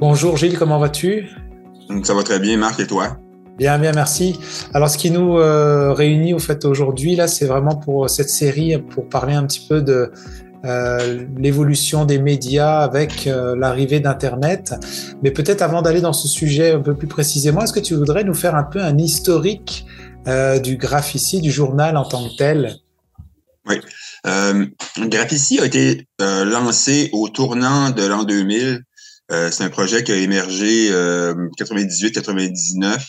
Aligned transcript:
Bonjour 0.00 0.36
Gilles, 0.36 0.56
comment 0.56 0.78
vas-tu? 0.78 1.28
Ça 2.04 2.14
va 2.14 2.22
très 2.22 2.38
bien, 2.38 2.56
Marc, 2.56 2.78
et 2.78 2.86
toi? 2.86 3.16
Bien, 3.56 3.80
bien, 3.80 3.90
merci. 3.92 4.38
Alors, 4.72 4.88
ce 4.88 4.96
qui 4.96 5.10
nous 5.10 5.38
euh, 5.38 5.92
réunit 5.92 6.34
au 6.34 6.38
fait 6.38 6.64
aujourd'hui, 6.64 7.16
là, 7.16 7.26
c'est 7.26 7.46
vraiment 7.46 7.74
pour 7.74 8.08
cette 8.08 8.30
série, 8.30 8.78
pour 8.78 9.08
parler 9.08 9.34
un 9.34 9.44
petit 9.44 9.66
peu 9.68 9.82
de 9.82 10.12
euh, 10.64 11.24
l'évolution 11.36 12.04
des 12.04 12.20
médias 12.20 12.78
avec 12.78 13.26
euh, 13.26 13.56
l'arrivée 13.56 13.98
d'Internet. 13.98 14.72
Mais 15.24 15.32
peut-être 15.32 15.62
avant 15.62 15.82
d'aller 15.82 16.00
dans 16.00 16.12
ce 16.12 16.28
sujet 16.28 16.74
un 16.74 16.80
peu 16.80 16.94
plus 16.94 17.08
précisément, 17.08 17.62
est-ce 17.62 17.72
que 17.72 17.80
tu 17.80 17.96
voudrais 17.96 18.22
nous 18.22 18.34
faire 18.34 18.54
un 18.54 18.64
peu 18.64 18.80
un 18.80 18.96
historique 18.98 19.84
du 20.62 20.76
Graphici, 20.76 21.40
du 21.40 21.50
journal 21.50 21.96
en 21.96 22.04
tant 22.04 22.22
que 22.22 22.36
tel? 22.36 22.76
Oui. 23.66 23.80
Graphici 24.98 25.58
a 25.58 25.64
été 25.64 26.06
lancé 26.20 27.08
au 27.12 27.30
tournant 27.30 27.90
de 27.90 28.06
l'an 28.06 28.24
2000 28.24 28.84
euh, 29.30 29.50
c'est 29.50 29.64
un 29.64 29.70
projet 29.70 30.02
qui 30.02 30.12
a 30.12 30.16
émergé 30.16 30.90
euh, 30.90 31.34
98-99 31.58 33.08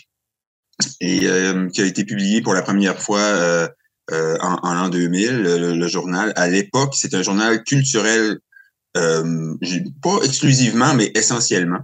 et 1.02 1.28
euh, 1.28 1.70
qui 1.70 1.82
a 1.82 1.86
été 1.86 2.04
publié 2.04 2.42
pour 2.42 2.54
la 2.54 2.62
première 2.62 3.02
fois 3.02 3.20
euh, 3.20 3.68
en, 4.12 4.60
en 4.64 4.74
l'an 4.74 4.90
2000, 4.90 5.44
le, 5.44 5.88
journal. 5.88 6.34
À 6.36 6.48
l'époque, 6.48 6.94
c'est 6.96 7.14
un 7.14 7.22
journal 7.22 7.64
culturel, 7.64 8.40
pas 8.94 10.20
exclusivement, 10.24 10.94
mais 10.96 11.12
essentiellement. 11.16 11.80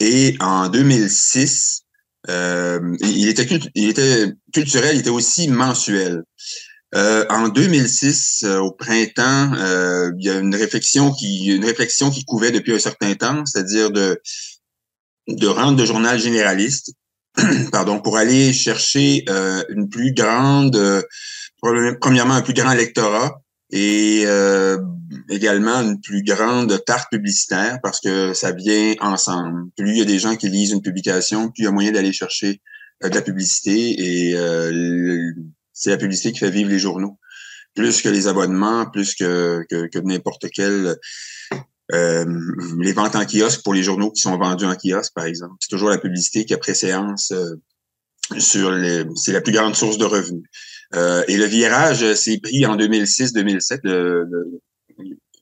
et 0.00 0.36
en 0.40 0.68
2006, 0.68 1.84
il, 2.28 3.28
était, 3.28 3.60
il 3.74 3.88
était 3.88 4.32
culturel, 4.52 4.96
il 4.96 5.00
était 5.00 5.10
aussi 5.10 5.48
mensuel. 5.48 6.24
Euh, 6.94 7.24
en 7.28 7.48
2006, 7.48 8.44
euh, 8.44 8.58
au 8.58 8.70
printemps, 8.70 9.52
euh, 9.54 10.12
il 10.16 10.24
y 10.24 10.30
a 10.30 10.38
une 10.38 10.54
réflexion 10.54 11.12
qui 11.12 11.46
une 11.46 11.64
réflexion 11.64 12.10
qui 12.10 12.24
couvait 12.24 12.52
depuis 12.52 12.72
un 12.72 12.78
certain 12.78 13.14
temps, 13.14 13.44
c'est-à-dire 13.44 13.90
de 13.90 14.20
de 15.26 15.46
rendre 15.46 15.78
le 15.78 15.86
journal 15.86 16.20
généraliste, 16.20 16.92
pardon, 17.72 18.00
pour 18.00 18.16
aller 18.16 18.52
chercher 18.52 19.24
une 19.70 19.88
plus 19.88 20.12
grande, 20.12 20.78
premièrement 22.00 22.34
un 22.34 22.42
plus 22.42 22.52
grand 22.52 22.74
lectorat 22.74 23.40
et 23.70 24.26
également 25.30 25.80
une 25.80 25.98
plus 26.02 26.22
grande 26.22 26.84
tarte 26.84 27.10
publicitaire 27.10 27.78
parce 27.82 28.00
que 28.00 28.34
ça 28.34 28.52
vient 28.52 28.94
ensemble. 29.00 29.70
Plus 29.78 29.92
il 29.92 29.98
y 29.98 30.02
a 30.02 30.04
des 30.04 30.18
gens 30.18 30.36
qui 30.36 30.50
lisent 30.50 30.72
une 30.72 30.82
publication, 30.82 31.48
plus 31.48 31.62
il 31.62 31.64
y 31.64 31.68
a 31.68 31.70
moyen 31.70 31.90
d'aller 31.90 32.12
chercher 32.12 32.60
de 33.02 33.08
la 33.08 33.22
publicité 33.22 34.28
et 34.30 34.34
c'est 35.74 35.90
la 35.90 35.96
publicité 35.96 36.32
qui 36.32 36.38
fait 36.38 36.50
vivre 36.50 36.70
les 36.70 36.78
journaux. 36.78 37.18
Plus 37.74 38.00
que 38.00 38.08
les 38.08 38.28
abonnements, 38.28 38.86
plus 38.86 39.14
que, 39.14 39.64
que, 39.68 39.98
n'importe 39.98 40.46
quel. 40.54 40.96
Euh, 41.92 42.24
les 42.78 42.92
ventes 42.92 43.16
en 43.16 43.26
kiosque 43.26 43.62
pour 43.62 43.74
les 43.74 43.82
journaux 43.82 44.10
qui 44.12 44.22
sont 44.22 44.38
vendus 44.38 44.64
en 44.64 44.76
kiosque, 44.76 45.12
par 45.14 45.26
exemple. 45.26 45.54
C'est 45.60 45.68
toujours 45.68 45.90
la 45.90 45.98
publicité 45.98 46.44
qui 46.46 46.54
a 46.54 46.58
préséance 46.58 47.32
euh, 47.32 47.56
sur 48.38 48.70
les. 48.70 49.04
C'est 49.16 49.32
la 49.32 49.40
plus 49.40 49.52
grande 49.52 49.74
source 49.74 49.98
de 49.98 50.04
revenus. 50.04 50.44
Euh, 50.94 51.24
et 51.26 51.36
le 51.36 51.46
virage 51.46 52.14
s'est 52.14 52.38
pris 52.38 52.64
en 52.64 52.76
2006-2007. 52.76 53.80
Le, 53.82 54.24
le 54.24 54.60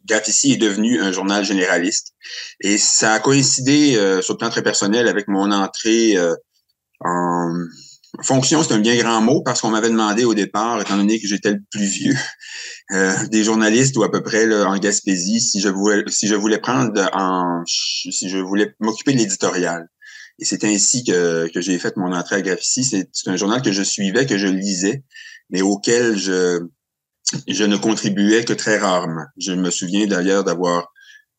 est 0.08 0.56
devenu 0.56 1.00
un 1.00 1.12
journal 1.12 1.44
généraliste. 1.44 2.14
Et 2.60 2.78
ça 2.78 3.12
a 3.12 3.20
coïncidé 3.20 3.92
sur 4.20 4.34
le 4.34 4.38
plan 4.38 4.50
très 4.50 4.62
personnel 4.62 5.06
avec 5.06 5.28
mon 5.28 5.52
entrée 5.52 6.16
en 7.00 7.54
Fonction, 8.20 8.62
c'est 8.62 8.74
un 8.74 8.78
bien 8.78 8.96
grand 8.96 9.22
mot 9.22 9.42
parce 9.42 9.62
qu'on 9.62 9.70
m'avait 9.70 9.88
demandé 9.88 10.24
au 10.24 10.34
départ, 10.34 10.80
étant 10.80 10.98
donné 10.98 11.18
que 11.18 11.26
j'étais 11.26 11.52
le 11.52 11.62
plus 11.70 11.86
vieux 11.86 12.16
euh, 12.92 13.14
des 13.28 13.42
journalistes 13.42 13.96
ou 13.96 14.02
à 14.02 14.10
peu 14.10 14.22
près 14.22 14.52
en 14.64 14.76
Gaspésie, 14.76 15.40
si 15.40 15.60
je 15.60 15.70
voulais, 15.70 16.04
si 16.08 16.28
je 16.28 16.34
voulais 16.34 16.58
prendre 16.58 17.08
en, 17.14 17.62
si 17.66 18.28
je 18.28 18.36
voulais 18.36 18.74
m'occuper 18.80 19.14
de 19.14 19.18
l'éditorial. 19.18 19.88
Et 20.38 20.44
c'est 20.44 20.64
ainsi 20.64 21.04
que, 21.04 21.48
que 21.54 21.60
j'ai 21.62 21.78
fait 21.78 21.96
mon 21.96 22.12
entrée 22.12 22.36
à 22.36 22.42
Graphici. 22.42 22.84
C'est 22.84 23.08
un 23.30 23.36
journal 23.36 23.62
que 23.62 23.72
je 23.72 23.82
suivais, 23.82 24.26
que 24.26 24.36
je 24.36 24.48
lisais, 24.48 25.04
mais 25.48 25.62
auquel 25.62 26.16
je, 26.16 26.60
je 27.48 27.64
ne 27.64 27.76
contribuais 27.76 28.44
que 28.44 28.52
très 28.52 28.78
rarement. 28.78 29.24
Je 29.38 29.52
me 29.52 29.70
souviens 29.70 30.06
d'ailleurs 30.06 30.44
d'avoir 30.44 30.92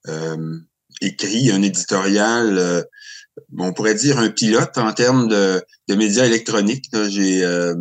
euh, 0.07 0.57
écrit 1.01 1.51
un 1.51 1.61
éditorial 1.61 2.57
euh, 2.57 2.81
on 3.57 3.73
pourrait 3.73 3.95
dire 3.95 4.19
un 4.19 4.29
pilote 4.29 4.77
en 4.77 4.93
termes 4.93 5.27
de, 5.27 5.65
médias 5.89 6.25
électroniques. 6.25 6.89
J'ai 7.09 7.43
euh, 7.43 7.75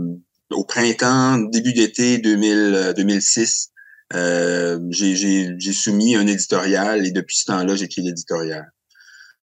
au 0.51 0.65
printemps, 0.65 1.39
début 1.39 1.73
d'été 1.73 2.19
2006, 2.19 3.71
euh, 4.15 4.79
euh 4.79 4.81
j'ai 4.91 5.73
soumis 5.73 6.17
un 6.17 6.27
éditorial 6.27 7.07
et 7.07 7.11
depuis 7.11 7.39
ce 7.39 7.47
temps-là, 7.47 7.75
j'écris 7.75 8.03
l'éditorial. 8.03 8.71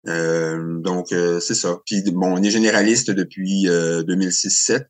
Donc, 0.05 1.09
c'est 1.11 1.55
ça. 1.55 1.79
Puis, 1.87 2.03
bon, 2.11 2.39
on 2.39 2.43
est 2.43 2.51
généraliste 2.51 3.11
depuis 3.11 3.67
2006-7. 3.67 4.87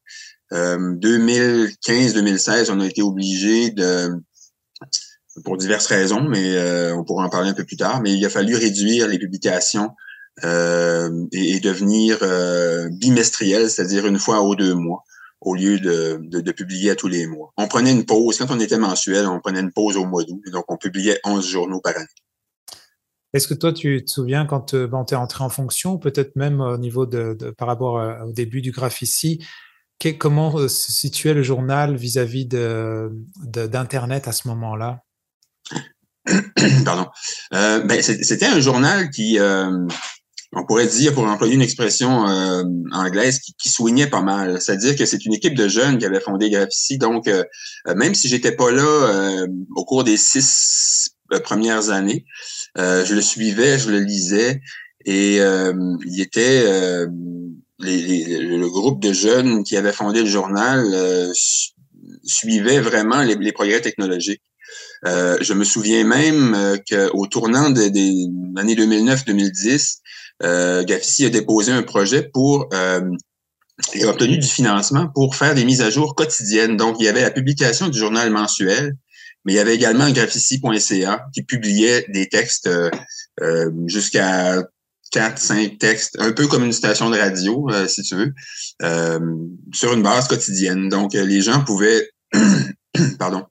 2015-2016, 0.52 2.70
on 2.70 2.80
a 2.80 2.86
été 2.86 3.02
obligé 3.02 3.70
de, 3.70 4.10
pour 5.44 5.56
diverses 5.56 5.86
raisons, 5.86 6.22
mais 6.22 6.92
on 6.92 7.04
pourra 7.04 7.26
en 7.26 7.28
parler 7.28 7.50
un 7.50 7.54
peu 7.54 7.64
plus 7.64 7.76
tard, 7.76 8.02
mais 8.02 8.14
il 8.14 8.24
a 8.24 8.30
fallu 8.30 8.56
réduire 8.56 9.06
les 9.06 9.18
publications 9.18 9.90
euh, 10.44 11.26
et, 11.32 11.60
devenir 11.60 12.18
euh, 12.22 12.88
bimestriel, 12.90 13.70
c'est-à-dire 13.70 14.06
une 14.06 14.18
fois 14.18 14.40
aux 14.40 14.54
deux 14.54 14.74
mois 14.74 15.04
au 15.40 15.54
lieu 15.54 15.78
de, 15.80 16.20
de, 16.22 16.52
publier 16.52 16.90
à 16.90 16.96
tous 16.96 17.08
les 17.08 17.26
mois. 17.26 17.52
On 17.56 17.66
prenait 17.66 17.92
une 17.92 18.04
pause. 18.04 18.36
Quand 18.36 18.50
on 18.50 18.60
était 18.60 18.76
mensuel, 18.76 19.26
on 19.26 19.40
prenait 19.40 19.60
une 19.60 19.72
pause 19.72 19.96
au 19.96 20.04
mois 20.04 20.22
d'août. 20.22 20.42
Donc, 20.52 20.64
on 20.68 20.76
publiait 20.76 21.18
11 21.24 21.46
journaux 21.46 21.80
par 21.80 21.96
année. 21.96 22.06
Est-ce 23.32 23.48
que 23.48 23.54
toi, 23.54 23.72
tu 23.72 24.04
te 24.04 24.10
souviens 24.10 24.44
quand 24.44 24.74
euh, 24.74 24.86
tu 25.06 25.14
es 25.14 25.16
entré 25.16 25.42
en 25.42 25.48
fonction, 25.48 25.96
peut-être 25.96 26.36
même 26.36 26.60
au 26.60 26.76
niveau 26.76 27.06
de, 27.06 27.32
par 27.56 27.68
rapport 27.68 28.26
au 28.26 28.32
début 28.32 28.60
du 28.60 28.70
Graphici, 28.70 29.42
comment 30.18 30.68
se 30.68 30.92
situait 30.92 31.32
le 31.32 31.42
journal 31.42 31.96
vis-à-vis 31.96 32.46
d'Internet 32.46 34.28
à 34.28 34.32
ce 34.32 34.46
moment-là? 34.48 35.00
Pardon. 36.84 37.06
ben, 37.50 38.02
C'était 38.02 38.46
un 38.46 38.60
journal 38.60 39.08
qui, 39.08 39.38
on 40.52 40.64
pourrait 40.64 40.86
dire, 40.86 41.14
pour 41.14 41.24
employer 41.24 41.54
une 41.54 41.62
expression 41.62 42.28
euh, 42.28 42.64
anglaise, 42.92 43.38
qui, 43.38 43.54
qui 43.54 43.68
soignait 43.68 44.08
pas 44.08 44.20
mal. 44.20 44.60
C'est-à-dire 44.60 44.96
que 44.96 45.06
c'est 45.06 45.24
une 45.24 45.34
équipe 45.34 45.54
de 45.54 45.68
jeunes 45.68 45.98
qui 45.98 46.04
avait 46.04 46.20
fondé 46.20 46.50
Graphici. 46.50 46.98
Donc, 46.98 47.28
euh, 47.28 47.44
euh, 47.86 47.94
même 47.94 48.14
si 48.14 48.28
j'étais 48.28 48.52
pas 48.52 48.70
là 48.72 49.46
au 49.76 49.84
cours 49.84 50.04
des 50.04 50.16
six 50.16 51.14
premières 51.44 51.90
années, 51.90 52.24
je 52.76 53.14
le 53.14 53.20
suivais, 53.20 53.78
je 53.78 53.90
le 53.90 54.00
lisais, 54.00 54.60
et 55.04 55.36
il 55.36 56.20
était 56.20 56.64
le 57.78 58.68
groupe 58.68 59.00
de 59.00 59.12
jeunes 59.12 59.62
qui 59.62 59.76
avait 59.76 59.92
fondé 59.92 60.20
le 60.20 60.26
journal 60.26 60.84
suivait 62.24 62.80
vraiment 62.80 63.22
les, 63.22 63.52
progrès 63.52 63.80
technologiques. 63.80 64.42
je 65.04 65.52
me 65.52 65.64
souviens 65.64 66.04
même 66.04 66.56
qu'au 66.88 67.26
tournant 67.26 67.70
des 67.70 68.28
années 68.56 68.74
2009-2010, 68.74 69.99
euh, 70.42 70.82
a 70.82 71.28
déposé 71.28 71.72
un 71.72 71.82
projet 71.82 72.22
pour 72.22 72.68
euh, 72.72 73.00
a 74.02 74.06
obtenu 74.06 74.38
du 74.38 74.46
financement 74.46 75.08
pour 75.08 75.34
faire 75.34 75.54
des 75.54 75.64
mises 75.64 75.82
à 75.82 75.90
jour 75.90 76.14
quotidiennes. 76.14 76.76
Donc, 76.76 76.96
il 77.00 77.04
y 77.04 77.08
avait 77.08 77.22
la 77.22 77.30
publication 77.30 77.88
du 77.88 77.98
journal 77.98 78.30
mensuel, 78.30 78.96
mais 79.44 79.54
il 79.54 79.56
y 79.56 79.58
avait 79.58 79.74
également 79.74 80.10
graphici.ca 80.10 81.26
qui 81.32 81.42
publiait 81.42 82.06
des 82.08 82.28
textes 82.28 82.66
euh, 82.66 82.90
euh, 83.40 83.70
jusqu'à 83.86 84.62
quatre, 85.12 85.38
cinq 85.38 85.78
textes, 85.78 86.16
un 86.20 86.32
peu 86.32 86.46
comme 86.46 86.64
une 86.64 86.72
station 86.72 87.10
de 87.10 87.18
radio, 87.18 87.68
euh, 87.70 87.88
si 87.88 88.02
tu 88.02 88.14
veux, 88.14 88.32
sur 89.72 89.92
une 89.92 90.02
base 90.02 90.28
quotidienne. 90.28 90.88
Donc, 90.88 91.14
les 91.14 91.40
gens 91.40 91.64
pouvaient, 91.64 92.10
pardon, 93.18 93.44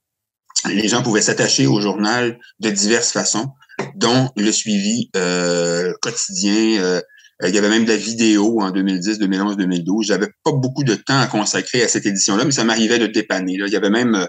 les 0.65 0.88
gens 0.88 1.03
pouvaient 1.03 1.21
s'attacher 1.21 1.68
au 1.68 1.81
journal 1.81 2.39
de 2.59 2.69
diverses 2.69 3.12
façons 3.12 3.50
dont 3.96 4.30
le 4.36 4.52
suivi 4.52 5.10
euh, 5.16 5.94
quotidien. 6.02 6.81
Euh, 6.81 7.02
il 7.48 7.56
y 7.56 7.58
avait 7.58 7.70
même 7.70 7.86
de 7.86 7.92
la 7.92 7.98
vidéo 7.98 8.62
en 8.62 8.72
2010, 8.72 9.20
2011, 9.20 9.58
2012. 9.58 10.08
J'avais 10.08 10.28
pas 10.44 10.52
beaucoup 10.52 10.84
de 10.84 10.96
temps 10.96 11.20
à 11.20 11.28
consacrer 11.28 11.84
à 11.84 11.88
cette 11.88 12.06
édition-là, 12.06 12.44
mais 12.44 12.52
ça 12.52 12.66
m'arrivait 12.66 13.00
de 13.00 13.08
dépanner. 13.08 13.58
Là. 13.58 13.68
Il 13.68 13.74
y 13.74 13.78
avait 13.78 13.90
même 13.90 14.28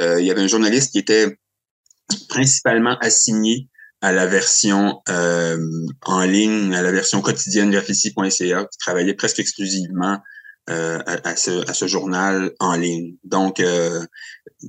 euh, 0.00 0.20
il 0.20 0.26
y 0.26 0.30
avait 0.30 0.42
un 0.42 0.48
journaliste 0.48 0.92
qui 0.92 0.98
était 0.98 1.38
principalement 2.28 2.98
assigné 3.00 3.68
à 4.02 4.12
la 4.12 4.26
version 4.26 5.00
en 5.06 6.24
ligne, 6.24 6.74
à 6.74 6.82
la 6.82 6.90
version 6.90 7.22
quotidienne 7.22 7.70
Graphici.ca, 7.70 8.64
qui 8.64 8.78
travaillait 8.78 9.14
presque 9.14 9.38
exclusivement 9.38 10.18
à, 10.66 11.36
ce, 11.36 11.70
à, 11.70 11.72
ce, 11.72 11.86
journal 11.86 12.50
en 12.58 12.74
ligne. 12.74 13.14
Donc, 13.22 13.60
euh, 13.60 14.04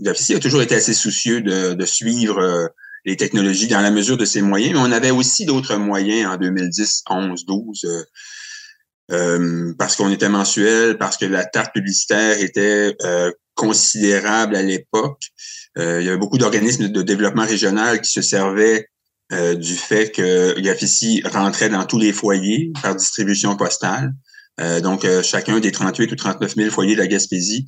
a 0.06 0.40
toujours 0.40 0.62
été 0.62 0.76
assez 0.76 0.94
soucieux 0.94 1.42
de, 1.42 1.74
de 1.74 1.86
suivre 1.86 2.72
les 3.06 3.18
technologies 3.18 3.68
dans 3.68 3.82
la 3.82 3.92
mesure 3.92 4.18
de 4.18 4.26
ses 4.26 4.42
moyens, 4.42 4.74
mais 4.74 4.80
on 4.80 4.92
avait 4.92 5.12
aussi 5.12 5.46
d'autres 5.46 5.76
moyens 5.76 6.32
en 6.32 6.38
2010, 6.38 7.04
11, 7.10 7.46
12, 7.46 8.06
parce 9.78 9.96
qu'on 9.96 10.12
était 10.12 10.30
mensuel, 10.30 10.98
parce 10.98 11.18
que 11.18 11.26
la 11.26 11.46
tarte 11.46 11.74
publicitaire 11.74 12.40
était 12.42 12.96
euh, 13.04 13.32
considérable 13.56 14.56
à 14.56 14.62
l'époque. 14.62 15.22
Euh, 15.78 16.02
il 16.02 16.06
y 16.06 16.10
avait 16.10 16.18
beaucoup 16.18 16.38
d'organismes 16.38 16.88
de 16.88 17.02
développement 17.02 17.46
régional 17.46 18.02
qui 18.02 18.12
se 18.12 18.22
servaient 18.22 18.88
du 19.58 19.74
fait 19.74 20.12
que 20.12 20.60
Gafici 20.60 21.24
rentrait 21.26 21.70
dans 21.70 21.86
tous 21.86 21.98
les 21.98 22.14
foyers 22.14 22.72
par 22.84 22.96
distribution 22.96 23.56
postale. 23.56 24.14
Donc, 24.60 25.06
chacun 25.24 25.60
des 25.60 25.72
38 25.72 26.12
ou 26.12 26.16
39 26.16 26.56
000 26.56 26.70
foyers 26.70 26.94
de 26.94 27.00
la 27.00 27.08
Gaspésie 27.08 27.66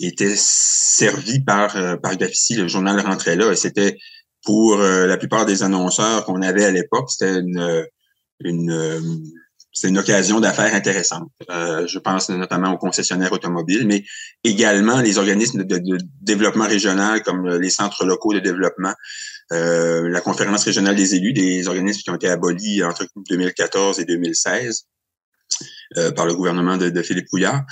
était 0.00 0.34
servi 0.34 1.40
par, 1.40 2.00
par 2.00 2.16
Gafici. 2.16 2.54
Le 2.54 2.68
journal 2.68 2.98
rentrait 3.00 3.36
là 3.36 3.52
et 3.52 3.56
c'était 3.56 3.98
pour 4.44 4.78
la 4.78 5.16
plupart 5.18 5.44
des 5.44 5.62
annonceurs 5.62 6.24
qu'on 6.24 6.40
avait 6.40 6.64
à 6.64 6.70
l'époque, 6.70 7.10
c'était 7.10 7.38
une, 7.38 7.86
une 8.40 9.30
c'est 9.72 9.88
une 9.88 9.98
occasion 9.98 10.38
d'affaires 10.38 10.74
intéressante. 10.74 11.30
Euh, 11.50 11.86
je 11.86 11.98
pense 11.98 12.28
notamment 12.28 12.72
aux 12.72 12.78
concessionnaires 12.78 13.32
automobiles, 13.32 13.86
mais 13.86 14.04
également 14.44 15.00
les 15.00 15.18
organismes 15.18 15.64
de, 15.64 15.98
développement 16.20 16.66
régional 16.66 17.22
comme 17.22 17.48
les 17.48 17.70
centres 17.70 18.04
locaux 18.04 18.34
de 18.34 18.40
développement, 18.40 18.92
euh, 19.52 20.08
la 20.08 20.20
conférence 20.20 20.64
régionale 20.64 20.94
des 20.94 21.14
élus, 21.14 21.32
des 21.32 21.66
organismes 21.68 22.02
qui 22.02 22.10
ont 22.10 22.16
été 22.16 22.28
abolis 22.28 22.84
entre 22.84 23.06
2014 23.28 23.98
et 23.98 24.04
2016. 24.04 24.84
Euh, 25.96 26.10
par 26.12 26.26
le 26.26 26.34
gouvernement 26.34 26.76
de, 26.76 27.02
Philippe 27.02 27.28
Couillard. 27.28 27.62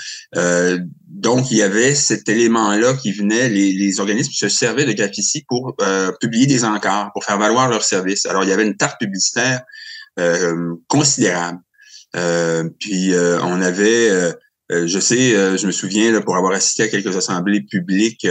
donc, 1.07 1.51
il 1.51 1.59
y 1.59 1.63
avait 1.63 1.95
cet 1.95 2.29
élément-là 2.29 2.95
qui 2.95 3.13
venait, 3.13 3.49
les, 3.49 3.73
les, 3.73 4.01
organismes 4.01 4.33
se 4.33 4.49
servaient 4.49 4.85
de 4.85 4.93
Grafici 4.93 5.45
pour 5.49 5.77
publier 6.21 6.47
des 6.47 6.65
encarts, 6.65 7.13
pour 7.13 7.25
faire 7.25 7.39
valoir 7.39 7.69
leurs 7.69 7.85
services. 7.85 8.27
Alors, 8.27 8.45
il 8.45 8.51
y 8.51 8.53
avait 8.53 8.67
une 8.67 8.77
tarte 8.77 8.99
publicitaire 8.99 9.63
considérable. 10.89 11.61
Euh, 12.17 12.69
puis 12.79 13.15
euh, 13.15 13.41
on 13.43 13.61
avait, 13.63 14.11
euh, 14.71 14.87
je 14.87 14.99
sais, 14.99 15.59
je 15.59 15.67
me 15.67 15.73
souviens 15.73 16.13
là, 16.13 16.21
pour 16.21 16.37
avoir 16.37 16.53
assisté 16.53 16.85
à 16.85 16.89
quelques 16.89 17.17
assemblées 17.17 17.63
publiques, 17.63 18.27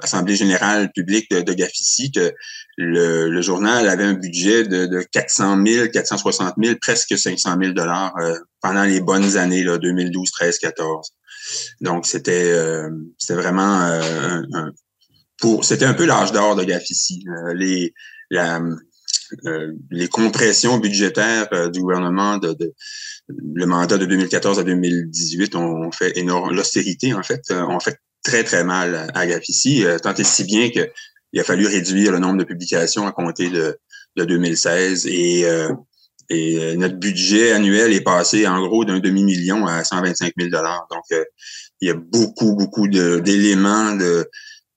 assemblées 0.00 0.36
générales 0.36 0.90
publiques 0.92 1.30
de, 1.30 1.40
de 1.40 1.52
Gafici, 1.52 2.10
que 2.10 2.32
le, 2.76 3.40
journal 3.42 3.88
avait 3.88 4.04
un 4.04 4.14
budget 4.14 4.64
de, 4.64 4.86
de 4.86 5.02
400 5.02 5.64
000, 5.64 5.88
460 5.88 6.54
000, 6.62 6.76
presque 6.80 7.18
500 7.18 7.56
000 7.60 7.72
dollars 7.72 8.14
pendant 8.60 8.84
les 8.84 9.00
bonnes 9.00 9.36
années 9.36 9.64
là, 9.64 9.78
2012, 9.78 10.30
13, 10.30 10.58
14. 10.58 11.10
Donc 11.80 12.06
c'était 12.06 12.54
c'était 13.18 13.40
vraiment 13.40 13.80
un, 13.80 14.72
pour 15.38 15.64
c'était 15.64 15.86
un 15.86 15.94
peu 15.94 16.04
l'âge 16.04 16.32
d'or 16.32 16.56
de 16.56 16.64
Gafici. 16.64 17.24
les 17.54 17.94
la, 18.30 18.60
euh, 19.46 19.72
les 19.90 20.08
compressions 20.08 20.78
budgétaires 20.78 21.48
euh, 21.52 21.68
du 21.70 21.80
gouvernement 21.80 22.38
de, 22.38 22.56
le 23.28 23.66
mandat 23.66 23.98
de 23.98 24.06
2014 24.06 24.58
à 24.58 24.62
2018 24.62 25.54
ont 25.56 25.90
fait 25.92 26.16
énorme 26.16 26.54
l'austérité 26.54 27.12
en 27.14 27.22
fait 27.22 27.42
euh, 27.50 27.62
ont 27.62 27.80
fait 27.80 27.98
très 28.22 28.44
très 28.44 28.64
mal 28.64 29.10
à 29.14 29.26
Gafici 29.26 29.84
tant 30.02 30.14
et 30.14 30.24
si 30.24 30.44
bien 30.44 30.70
que 30.70 30.88
il 31.32 31.40
a 31.40 31.44
fallu 31.44 31.66
réduire 31.66 32.12
le 32.12 32.18
nombre 32.18 32.38
de 32.38 32.44
publications 32.44 33.06
à 33.06 33.12
compter 33.12 33.50
de, 33.50 33.78
de 34.16 34.24
2016 34.24 35.06
et 35.06 35.46
et 36.30 36.76
notre 36.76 36.96
budget 36.96 37.52
annuel 37.52 37.92
est 37.92 38.02
passé 38.02 38.46
en 38.46 38.66
gros 38.66 38.84
d'un 38.84 38.98
demi-million 38.98 39.66
à 39.66 39.82
125 39.82 40.32
000 40.38 40.50
dollars. 40.50 40.86
Donc, 40.90 41.04
il 41.80 41.88
y 41.88 41.90
a 41.90 41.94
beaucoup, 41.94 42.54
beaucoup 42.54 42.86
d'éléments 42.86 43.94
de, 43.94 44.28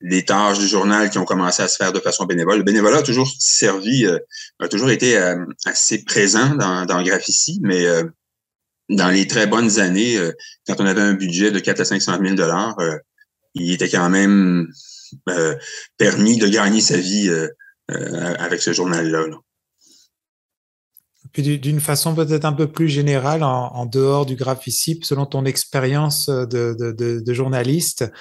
les 0.02 0.26
tâches 0.26 0.60
du 0.60 0.68
journal 0.68 1.10
qui 1.10 1.18
ont 1.18 1.26
commencé 1.26 1.62
à 1.62 1.68
se 1.68 1.78
faire 1.78 1.94
de 1.94 2.00
façon 2.00 2.26
bénévole. 2.26 2.58
Le 2.58 2.64
bénévolat 2.64 2.98
a 2.98 3.04
toujours 3.04 3.32
servi, 3.40 4.06
euh, 4.06 4.18
a 4.60 4.68
toujours 4.68 4.90
été 4.90 5.18
euh, 5.18 5.46
assez 5.66 6.04
présent 6.04 6.56
dans, 6.56 6.86
dans 6.86 7.04
Graphici, 7.04 7.60
mais 7.62 7.86
euh, 7.86 8.04
dans 8.90 9.10
les 9.10 9.28
très 9.28 9.48
bonnes 9.48 9.80
années, 9.80 10.20
quand 10.68 10.76
on 10.80 10.86
avait 10.86 11.02
un 11.02 11.14
budget 11.14 11.52
de 11.52 11.60
4 11.60 11.80
à 11.80 11.86
500 11.86 12.18
000 12.22 12.36
dollars, 12.36 12.76
il 13.54 13.72
était 13.72 13.88
quand 13.88 14.10
même 14.10 14.68
permis 15.98 16.38
de 16.38 16.50
gagner 16.50 16.82
sa 16.82 16.98
vie 16.98 17.32
avec 17.88 18.62
ce 18.62 18.74
journal-là. 18.74 19.28
Puis 21.32 21.58
d'une 21.58 21.80
façon 21.80 22.14
peut-être 22.16 22.44
un 22.44 22.52
peu 22.52 22.70
plus 22.70 22.90
générale, 22.90 23.44
en, 23.44 23.86
dehors 23.86 24.26
du 24.26 24.36
Graphici, 24.36 25.00
selon 25.04 25.26
ton 25.26 25.46
expérience 25.46 26.28
de, 26.28 27.34
journaliste, 27.34 28.12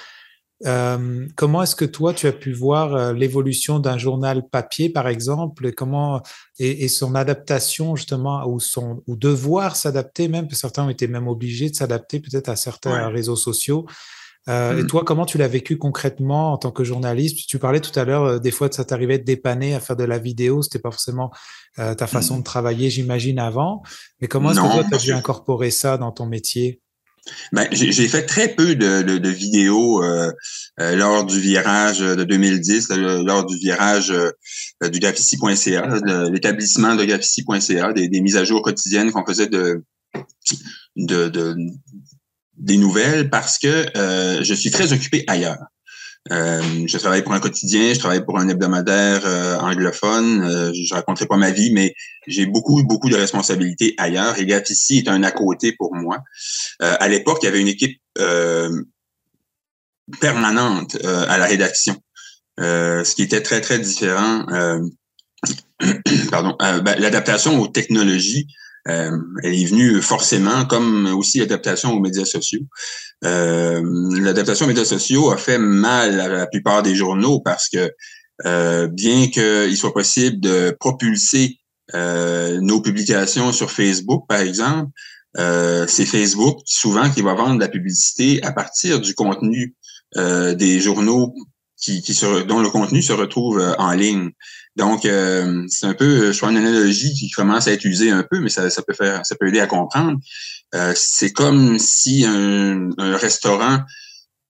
euh, 0.65 1.27
comment 1.35 1.63
est-ce 1.63 1.75
que 1.75 1.85
toi, 1.85 2.13
tu 2.13 2.27
as 2.27 2.31
pu 2.31 2.53
voir 2.53 2.95
euh, 2.95 3.13
l'évolution 3.13 3.79
d'un 3.79 3.97
journal 3.97 4.47
papier, 4.47 4.89
par 4.89 5.07
exemple, 5.07 5.67
et 5.67 5.73
comment 5.73 6.21
et, 6.59 6.87
son 6.87 7.15
adaptation 7.15 7.95
justement, 7.95 8.47
ou 8.47 8.59
son 8.59 9.01
ou 9.07 9.15
devoir 9.15 9.75
s'adapter, 9.75 10.27
même 10.27 10.47
que 10.47 10.55
certains 10.55 10.85
ont 10.85 10.89
été 10.89 11.07
même 11.07 11.27
obligés 11.27 11.69
de 11.69 11.75
s'adapter 11.75 12.19
peut-être 12.19 12.49
à 12.49 12.55
certains 12.55 13.07
réseaux 13.07 13.35
sociaux. 13.35 13.85
Euh, 14.49 14.77
Et 14.77 14.83
mmh. 14.83 14.87
toi, 14.87 15.03
comment 15.03 15.25
tu 15.25 15.37
l'as 15.37 15.47
vécu 15.47 15.77
concrètement 15.77 16.53
en 16.53 16.57
tant 16.57 16.71
que 16.71 16.83
journaliste? 16.83 17.47
Tu 17.47 17.59
parlais 17.59 17.79
tout 17.79 17.97
à 17.99 18.05
l'heure, 18.05 18.39
des 18.39 18.51
fois, 18.51 18.69
ça 18.71 18.83
t'arrivait 18.83 19.19
de 19.19 19.23
dépanner 19.23 19.75
à 19.75 19.79
faire 19.79 19.95
de 19.95 20.03
la 20.03 20.17
vidéo. 20.17 20.61
C'était 20.63 20.79
pas 20.79 20.91
forcément 20.91 21.31
ta 21.75 22.07
façon 22.07 22.35
mmh. 22.35 22.39
de 22.39 22.43
travailler, 22.43 22.89
j'imagine, 22.89 23.39
avant. 23.39 23.83
Mais 24.19 24.27
comment 24.27 24.51
est-ce 24.51 24.59
que 24.59 24.71
toi, 24.71 24.83
tu 24.83 24.95
as 24.95 24.97
dû 24.97 25.13
incorporer 25.13 25.69
ça 25.69 25.97
dans 25.97 26.11
ton 26.11 26.25
métier? 26.25 26.81
Ben, 27.51 27.67
j'ai 27.71 28.07
fait 28.07 28.25
très 28.25 28.49
peu 28.49 28.75
de, 28.75 29.01
de, 29.01 29.29
vidéos 29.29 30.03
euh, 30.03 30.31
euh, 30.79 30.95
lors 30.95 31.25
du 31.25 31.39
virage 31.39 31.99
de 31.99 32.23
2010, 32.23 32.89
lors 32.89 33.45
du 33.45 33.57
virage 33.57 34.11
euh, 34.11 34.89
du 34.89 34.99
gafici.ca, 34.99 35.99
l'établissement 36.31 36.95
de 36.95 37.05
gafici.ca, 37.05 37.93
des, 37.93 38.07
des, 38.07 38.21
mises 38.21 38.37
à 38.37 38.43
jour 38.43 38.61
quotidiennes 38.63 39.11
qu'on 39.11 39.25
faisait 39.25 39.47
de, 39.47 39.83
de, 40.95 41.55
des 42.57 42.77
nouvelles 42.77 43.29
parce 43.29 43.59
que 43.59 43.85
je 44.41 44.53
suis 44.53 44.71
très 44.71 44.91
occupé 44.91 45.23
ailleurs. 45.27 45.59
Euh, 46.29 46.61
je 46.85 46.97
travaille 46.99 47.23
pour 47.23 47.33
un 47.33 47.39
quotidien, 47.39 47.93
je 47.93 47.99
travaille 47.99 48.23
pour 48.23 48.37
un 48.37 48.47
hebdomadaire 48.47 49.25
euh, 49.25 49.57
anglophone. 49.57 50.43
Euh, 50.43 50.71
je 50.73 50.93
raconterai 50.93 51.25
pas 51.25 51.37
ma 51.37 51.49
vie, 51.49 51.71
mais 51.73 51.95
j'ai 52.27 52.45
beaucoup, 52.45 52.83
beaucoup 52.83 53.09
de 53.09 53.15
responsabilités 53.15 53.95
ailleurs. 53.97 54.37
Et 54.37 54.45
ici 54.69 54.99
est 54.99 55.07
un 55.07 55.23
à 55.23 55.31
côté 55.31 55.73
pour 55.73 55.95
moi. 55.95 56.19
Euh, 56.83 56.95
à 56.99 57.07
l'époque, 57.07 57.39
il 57.41 57.45
y 57.45 57.49
avait 57.49 57.61
une 57.61 57.67
équipe 57.67 57.99
permanente 60.19 60.97
à 61.05 61.37
la 61.37 61.45
rédaction, 61.45 61.95
ce 62.59 63.15
qui 63.15 63.23
était 63.23 63.41
très, 63.41 63.61
très 63.61 63.79
différent. 63.79 64.45
pardon. 66.29 66.55
Ben, 66.59 66.99
l'adaptation 66.99 67.59
aux 67.59 67.67
technologies 67.67 68.47
euh, 68.87 69.17
elle 69.43 69.53
est 69.53 69.65
venue 69.65 70.01
forcément, 70.01 70.65
comme 70.65 71.07
aussi 71.15 71.39
l'adaptation 71.39 71.93
aux 71.93 71.99
médias 71.99 72.25
sociaux. 72.25 72.61
Euh, 73.23 73.81
l'adaptation 74.19 74.65
aux 74.65 74.69
médias 74.69 74.85
sociaux 74.85 75.31
a 75.31 75.37
fait 75.37 75.59
mal 75.59 76.19
à 76.19 76.27
la 76.27 76.47
plupart 76.47 76.81
des 76.81 76.95
journaux 76.95 77.39
parce 77.41 77.69
que 77.69 77.91
euh, 78.45 78.87
bien 78.87 79.27
qu'il 79.27 79.77
soit 79.77 79.93
possible 79.93 80.39
de 80.39 80.75
propulser 80.79 81.57
nos 81.93 82.81
publications 82.81 83.51
sur 83.51 83.69
Facebook, 83.69 84.23
par 84.25 84.39
exemple, 84.39 84.89
c'est 85.35 86.05
Facebook 86.05 86.59
souvent 86.63 87.09
qui 87.09 87.21
va 87.21 87.33
vendre 87.33 87.59
la 87.59 87.67
publicité 87.67 88.41
à 88.43 88.53
partir 88.53 89.01
du 89.01 89.13
contenu 89.13 89.75
des 90.15 90.79
journaux 90.79 91.35
qui, 91.81 92.01
qui 92.01 92.17
dont 92.47 92.61
le 92.61 92.69
contenu 92.69 93.01
se 93.01 93.13
retrouve 93.13 93.75
en 93.77 93.91
ligne. 93.91 94.31
Donc, 94.77 95.05
euh, 95.05 95.65
c'est 95.67 95.85
un 95.85 95.93
peu, 95.93 96.31
je 96.31 96.37
crois, 96.37 96.51
une 96.51 96.57
analogie 96.57 97.13
qui 97.13 97.29
commence 97.29 97.67
à 97.67 97.73
être 97.73 97.83
usée 97.83 98.09
un 98.09 98.23
peu, 98.23 98.39
mais 98.39 98.49
ça, 98.49 98.69
ça 98.69 98.81
peut 98.81 98.93
faire, 98.93 99.25
ça 99.25 99.35
peut 99.35 99.47
aider 99.47 99.59
à 99.59 99.67
comprendre. 99.67 100.17
Euh, 100.75 100.93
c'est 100.95 101.31
comme 101.31 101.77
si 101.77 102.23
un, 102.25 102.89
restaurant 102.97 103.79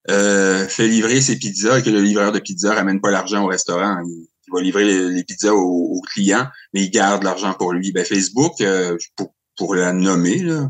euh, 0.09 0.67
fait 0.67 0.88
livrer 0.88 1.21
ses 1.21 1.38
pizzas 1.38 1.79
et 1.79 1.83
que 1.83 1.89
le 1.89 2.01
livreur 2.01 2.31
de 2.31 2.39
pizza 2.39 2.73
ramène 2.73 3.01
pas 3.01 3.09
l'argent 3.09 3.43
au 3.43 3.47
restaurant. 3.47 3.97
Il, 4.05 4.53
va 4.53 4.61
livrer 4.61 5.09
les, 5.09 5.23
pizzas 5.23 5.53
aux, 5.53 6.01
clients, 6.13 6.47
mais 6.73 6.83
il 6.83 6.91
garde 6.91 7.23
l'argent 7.23 7.53
pour 7.53 7.73
lui. 7.73 7.91
Ben, 7.91 8.05
Facebook, 8.05 8.53
pour, 9.15 9.33
pour 9.57 9.75
la 9.75 9.93
nommer, 9.93 10.39
là, 10.39 10.69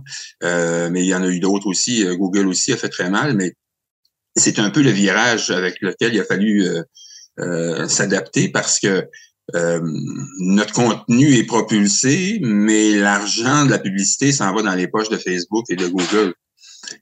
mais 0.89 1.03
il 1.03 1.07
y 1.07 1.15
en 1.15 1.23
a 1.23 1.27
eu 1.27 1.39
d'autres 1.39 1.67
aussi. 1.67 2.05
Google 2.15 2.47
aussi 2.47 2.71
a 2.71 2.77
fait 2.77 2.89
très 2.89 3.09
mal, 3.09 3.35
mais 3.35 3.53
c'est 4.35 4.59
un 4.59 4.69
peu 4.69 4.81
le 4.81 4.91
virage 4.91 5.51
avec 5.51 5.75
lequel 5.81 6.13
il 6.13 6.21
a 6.21 6.25
fallu 6.25 6.65
s'adapter 7.87 8.49
parce 8.49 8.79
que 8.79 9.07
euh, 9.55 9.81
notre 10.39 10.73
contenu 10.73 11.35
est 11.35 11.43
propulsé, 11.43 12.39
mais 12.41 12.95
l'argent 12.95 13.65
de 13.65 13.71
la 13.71 13.79
publicité 13.79 14.31
s'en 14.31 14.53
va 14.53 14.61
dans 14.61 14.75
les 14.75 14.87
poches 14.87 15.09
de 15.09 15.17
Facebook 15.17 15.65
et 15.69 15.75
de 15.75 15.87
Google. 15.87 16.33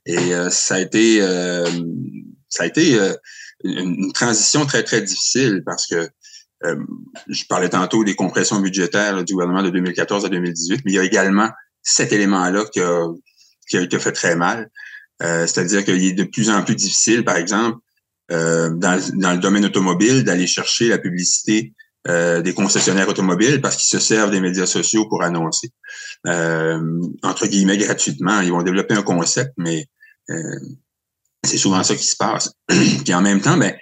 Et 0.06 0.34
euh, 0.34 0.50
ça 0.50 0.76
a 0.76 0.80
été, 0.80 1.22
euh, 1.22 1.66
ça 2.48 2.64
a 2.64 2.66
été 2.66 2.98
une, 3.64 4.12
transition 4.14 4.66
très 4.66 4.84
très 4.84 5.02
difficile 5.02 5.62
parce 5.66 5.86
que 5.88 6.10
je 7.30 7.46
parlais 7.48 7.70
tantôt 7.70 8.04
des 8.04 8.16
compressions 8.16 8.60
budgétaires 8.60 9.24
du 9.24 9.34
gouvernement 9.34 9.64
de 9.64 9.70
2014 9.70 10.26
à 10.26 10.30
2018, 10.30 10.82
mais 10.84 10.92
il 10.92 10.96
y 10.96 11.00
a 11.00 11.04
également 11.04 11.50
cet 11.84 12.12
élément-là 12.12 12.66
qui 12.74 12.82
a, 12.82 13.06
qui 13.70 13.78
a 13.78 13.82
été 13.82 13.98
fait 14.00 14.12
très 14.12 14.36
mal. 14.36 14.70
C'est-à-dire 15.22 15.84
qu'il 15.84 16.04
est 16.04 16.14
de 16.14 16.24
plus 16.24 16.50
en 16.50 16.64
plus 16.64 16.76
difficile, 16.76 17.26
par 17.26 17.36
exemple, 17.36 17.80
dans, 18.30 19.02
dans 19.16 19.34
le 19.34 19.40
domaine 19.40 19.66
automobile, 19.66 20.24
d'aller 20.24 20.48
chercher 20.48 20.88
la 20.88 20.98
publicité 20.98 21.74
euh, 22.08 22.42
des 22.42 22.54
concessionnaires 22.54 23.10
automobiles 23.10 23.60
parce 23.60 23.76
qu'ils 23.76 24.00
se 24.00 24.00
servent 24.00 24.32
des 24.32 24.40
médias 24.40 24.66
sociaux 24.66 25.06
pour 25.10 25.22
annoncer. 25.22 25.70
Euh, 26.28 27.02
entre 27.24 27.46
guillemets, 27.46 27.78
gratuitement. 27.78 28.40
Ils 28.40 28.52
vont 28.52 28.64
développer 28.64 28.94
un 28.94 29.02
concept, 29.02 29.52
mais 29.58 29.86
euh, 30.30 30.60
c'est 31.44 31.58
souvent 31.58 31.84
ça 31.84 31.96
qui 31.96 32.06
se 32.06 32.16
passe. 32.16 32.54
Puis 32.68 33.14
en 33.14 33.22
même 33.22 33.42
temps, 33.42 33.58
ben, 33.58 33.76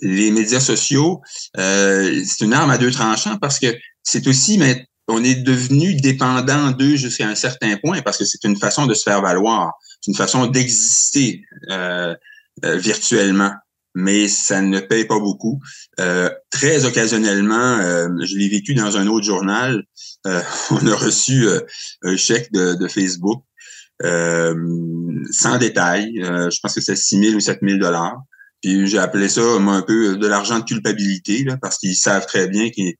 les 0.00 0.30
médias 0.30 0.60
sociaux, 0.60 1.20
c'est 1.56 2.40
une 2.40 2.52
arme 2.52 2.70
à 2.70 2.78
deux 2.78 2.92
tranchants 2.92 3.38
parce 3.38 3.58
que 3.58 3.74
c'est 4.04 4.26
aussi, 4.28 4.56
mais 4.56 4.86
on 5.08 5.24
est 5.24 5.42
devenu 5.42 5.94
dépendant 5.94 6.70
d'eux 6.70 6.94
jusqu'à 6.94 7.28
un 7.28 7.34
certain 7.34 7.76
point 7.78 8.02
parce 8.02 8.18
que 8.18 8.24
c'est 8.24 8.44
une 8.44 8.56
façon 8.56 8.86
de 8.86 8.94
se 8.94 9.02
faire 9.02 9.20
valoir, 9.20 9.72
c'est 10.04 10.10
une 10.10 10.16
façon 10.16 10.46
d'exister 10.46 11.42
euh, 11.70 12.14
euh, 12.64 12.76
virtuellement, 12.76 13.52
mais 13.94 14.28
ça 14.28 14.60
ne 14.60 14.80
paye 14.80 15.06
pas 15.06 15.18
beaucoup. 15.18 15.62
Euh, 15.98 16.28
très 16.50 16.84
occasionnellement, 16.84 17.78
je 18.22 18.36
l'ai 18.36 18.48
vécu 18.48 18.74
dans 18.74 18.98
un 18.98 19.06
autre 19.06 19.24
journal, 19.24 19.84
on 20.26 20.86
a 20.86 20.94
reçu 20.94 21.46
un 22.02 22.16
chèque 22.16 22.52
de, 22.52 22.74
de 22.74 22.88
Facebook 22.88 23.42
sans 24.02 25.58
détail, 25.58 26.12
je 26.16 26.58
pense 26.60 26.74
que 26.74 26.80
c'est 26.80 26.96
6 26.96 27.18
000 27.20 27.34
ou 27.36 27.40
7 27.40 27.60
000 27.62 27.78
dollars. 27.78 28.20
Puis 28.62 28.86
j'ai 28.86 28.98
appelé 28.98 29.28
ça 29.28 29.58
moi, 29.58 29.74
un 29.74 29.82
peu 29.82 30.16
de 30.16 30.26
l'argent 30.26 30.58
de 30.58 30.64
culpabilité, 30.64 31.44
là, 31.44 31.56
parce 31.56 31.78
qu'ils 31.78 31.96
savent 31.96 32.26
très 32.26 32.48
bien 32.48 32.70
qu'ils 32.70 32.94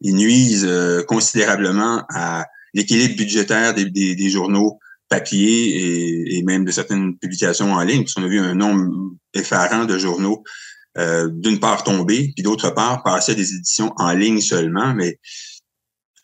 ils 0.00 0.14
nuisent 0.14 0.66
euh, 0.68 1.02
considérablement 1.02 2.04
à 2.08 2.46
l'équilibre 2.74 3.16
budgétaire 3.16 3.74
des, 3.74 3.84
des, 3.86 4.30
journaux 4.30 4.78
papier 5.10 5.76
et, 5.76 6.38
et, 6.38 6.42
même 6.44 6.64
de 6.64 6.70
certaines 6.70 7.18
publications 7.18 7.72
en 7.72 7.82
ligne, 7.82 8.04
parce 8.04 8.14
qu'on 8.14 8.22
a 8.22 8.28
vu 8.28 8.38
un 8.38 8.54
nombre 8.54 8.88
effarant 9.34 9.84
de 9.84 9.98
journaux 9.98 10.42
euh, 10.98 11.28
d'une 11.30 11.60
part 11.60 11.84
tomber, 11.84 12.32
puis 12.34 12.42
d'autre 12.42 12.70
part 12.70 13.02
passer 13.02 13.32
à 13.32 13.34
des 13.34 13.54
éditions 13.54 13.92
en 13.96 14.12
ligne 14.12 14.40
seulement. 14.40 14.94
Mais 14.94 15.18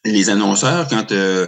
les 0.05 0.31
annonceurs, 0.31 0.88
quand 0.88 1.12
euh, 1.12 1.47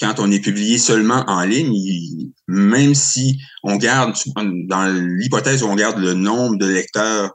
quand 0.00 0.18
on 0.18 0.30
est 0.30 0.40
publié 0.40 0.78
seulement 0.78 1.24
en 1.28 1.44
ligne, 1.44 2.32
même 2.48 2.94
si 2.94 3.38
on 3.62 3.76
garde, 3.76 4.14
dans 4.36 4.86
l'hypothèse 4.86 5.62
où 5.62 5.66
on 5.66 5.76
garde 5.76 5.98
le 5.98 6.14
nombre 6.14 6.56
de 6.56 6.66
lecteurs 6.66 7.30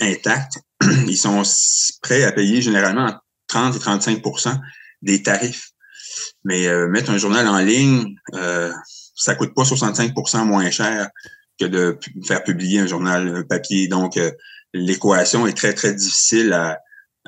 intact, 0.00 0.58
ils 1.08 1.16
sont 1.16 1.42
prêts 2.02 2.22
à 2.22 2.32
payer 2.32 2.62
généralement 2.62 3.12
30 3.48 3.76
et 3.76 3.78
35% 3.78 4.58
des 5.02 5.22
tarifs. 5.22 5.70
Mais 6.44 6.66
euh, 6.66 6.88
mettre 6.88 7.10
un 7.10 7.18
journal 7.18 7.46
en 7.48 7.58
ligne, 7.58 8.16
euh, 8.34 8.72
ça 9.14 9.34
coûte 9.34 9.54
pas 9.54 9.62
65% 9.62 10.44
moins 10.44 10.70
cher 10.70 11.10
que 11.58 11.64
de 11.64 11.98
faire 12.24 12.44
publier 12.44 12.80
un 12.80 12.86
journal 12.86 13.46
papier. 13.48 13.88
Donc, 13.88 14.16
euh, 14.16 14.30
l'équation 14.74 15.46
est 15.46 15.56
très, 15.56 15.72
très 15.72 15.94
difficile 15.94 16.52
à, 16.52 16.78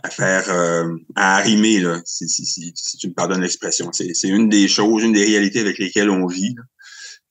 à 0.02 0.10
faire, 0.10 0.50
euh, 0.50 0.94
à 1.16 1.36
arrimer, 1.36 1.80
là, 1.80 2.00
si, 2.04 2.28
si, 2.28 2.46
si, 2.46 2.72
si, 2.74 2.96
tu 2.98 3.08
me 3.08 3.14
pardonnes 3.14 3.40
l'expression. 3.40 3.90
C'est 3.92 4.28
une 4.28 4.48
des 4.48 4.68
choses, 4.68 5.02
une 5.02 5.12
des 5.12 5.24
réalités 5.24 5.60
avec 5.60 5.78
lesquelles 5.78 6.10
on 6.10 6.26
vit. 6.26 6.54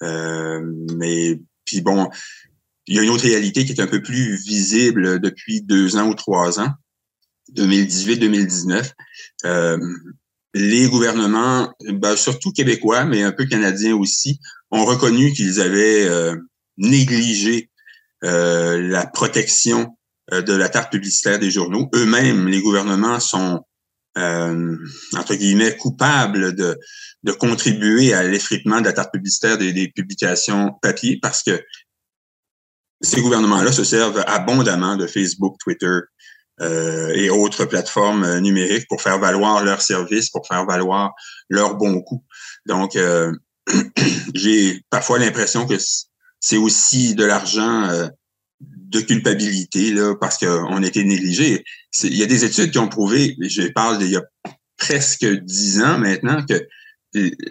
mais, 0.02 1.40
puis 1.66 1.82
bon, 1.82 2.10
il 2.88 2.96
y 2.96 3.00
a 3.00 3.04
une 3.04 3.10
autre 3.10 3.26
réalité 3.26 3.66
qui 3.66 3.74
est 3.74 3.82
un 3.82 3.88
peu 3.88 4.02
plus 4.02 4.38
visible 4.38 5.20
depuis 5.20 5.62
deux 5.62 5.98
ans 5.98 6.08
ou 6.08 6.14
trois 6.16 6.60
ans. 6.60 6.72
2018-2019, 7.56 8.92
euh, 9.46 9.78
les 10.54 10.88
gouvernements, 10.88 11.74
ben, 11.94 12.16
surtout 12.16 12.51
québécois, 12.51 13.06
mais 13.06 13.24
un 13.24 13.32
peu 13.32 13.46
canadiens 13.46 13.96
aussi, 13.96 14.39
ont 14.72 14.86
reconnu 14.86 15.34
qu'ils 15.34 15.62
avaient 15.62 16.08
euh, 16.08 16.36
négligé 16.77 17.70
euh, 18.24 18.82
la 18.82 19.06
protection 19.06 19.94
de 20.30 20.54
la 20.54 20.68
carte 20.68 20.92
publicitaire 20.92 21.39
des 21.39 21.51
journaux. 21.51 21.89
Eux-mêmes, 21.96 22.50
les 22.50 22.62
gouvernements 22.62 23.22
sont 23.22 23.62
entre 24.18 25.36
guillemets 25.36 25.77
coupables 25.77 26.56
de, 26.56 26.75
de 27.22 27.32
contribuer 27.32 28.13
à 28.13 28.24
l'effritement 28.24 28.82
de 28.82 28.86
la 28.86 28.94
carte 28.94 29.13
publicitaire 29.13 29.60
des, 29.60 29.74
des 29.74 29.89
publications 29.89 30.74
papier 30.82 31.20
parce 31.22 31.44
que 31.44 31.63
ces 33.01 33.22
gouvernements-là 33.22 33.72
se 33.72 33.84
servent 33.84 34.24
abondamment 34.25 34.96
de 34.96 35.08
Facebook, 35.08 35.58
Twitter, 35.60 36.00
euh, 36.60 37.10
et 37.14 37.30
autres 37.30 37.66
plateformes 37.66 38.24
euh, 38.24 38.40
numériques 38.40 38.88
pour 38.88 39.00
faire 39.00 39.20
valoir 39.20 39.64
leurs 39.64 39.84
services, 39.84 40.32
pour 40.32 40.48
faire 40.48 40.66
valoir 40.66 41.14
leurs 41.50 41.76
bons 41.76 42.02
coups. 42.02 42.26
Donc, 42.66 42.96
euh, 42.96 43.32
j'ai 44.34 44.82
parfois 44.90 45.20
l'impression 45.20 45.68
que 45.68 45.76
c'est 46.40 46.58
aussi 46.58 47.14
de 47.14 47.26
l'argent 47.26 47.90
de 48.60 49.02
culpabilité 49.02 49.92
là, 49.92 50.16
parce 50.20 50.40
qu'on 50.40 50.82
a 50.82 50.88
été 50.88 51.04
négligé. 51.04 51.64
Il 52.04 52.16
y 52.16 52.24
a 52.24 52.28
des 52.28 52.44
études 52.44 52.72
qui 52.72 52.80
ont 52.80 52.88
prouvé, 52.88 53.36
je 53.40 53.68
parle 53.68 54.00
d'il 54.00 54.12
y 54.12 54.18
a 54.18 54.24
presque 54.78 55.26
dix 55.26 55.82
ans 55.82 56.00
maintenant, 56.00 56.44
que 56.44 56.68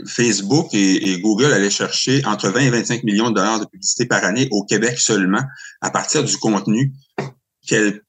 Facebook 0.06 0.74
et, 0.74 1.10
et, 1.10 1.20
Google 1.20 1.52
allaient 1.52 1.70
chercher 1.70 2.24
entre 2.24 2.48
20 2.50 2.60
et 2.60 2.70
25 2.70 3.02
millions 3.04 3.30
de 3.30 3.34
dollars 3.34 3.60
de 3.60 3.66
publicité 3.66 4.06
par 4.06 4.24
année 4.24 4.48
au 4.52 4.64
Québec 4.64 4.98
seulement 4.98 5.42
à 5.80 5.90
partir 5.90 6.22
du 6.22 6.36
contenu 6.36 6.92
qu'elles 7.66 8.00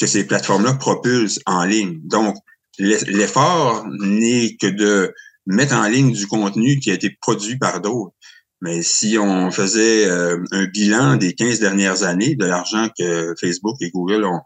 que 0.00 0.06
ces 0.06 0.24
plateformes-là 0.24 0.74
propulsent 0.74 1.40
en 1.46 1.64
ligne. 1.64 2.00
Donc, 2.04 2.34
l'effort 2.78 3.86
n'est 4.00 4.56
que 4.56 4.66
de 4.66 5.12
mettre 5.46 5.74
en 5.74 5.86
ligne 5.86 6.12
du 6.12 6.26
contenu 6.26 6.78
qui 6.78 6.90
a 6.90 6.94
été 6.94 7.16
produit 7.20 7.58
par 7.58 7.80
d'autres. 7.80 8.14
Mais 8.62 8.82
si 8.82 9.18
on 9.18 9.50
faisait 9.50 10.06
euh, 10.06 10.42
un 10.52 10.66
bilan 10.66 11.16
des 11.16 11.34
15 11.34 11.60
dernières 11.60 12.02
années 12.02 12.34
de 12.34 12.44
l'argent 12.44 12.88
que 12.98 13.34
Facebook 13.40 13.76
et 13.80 13.90
Google 13.90 14.24
ont, 14.24 14.40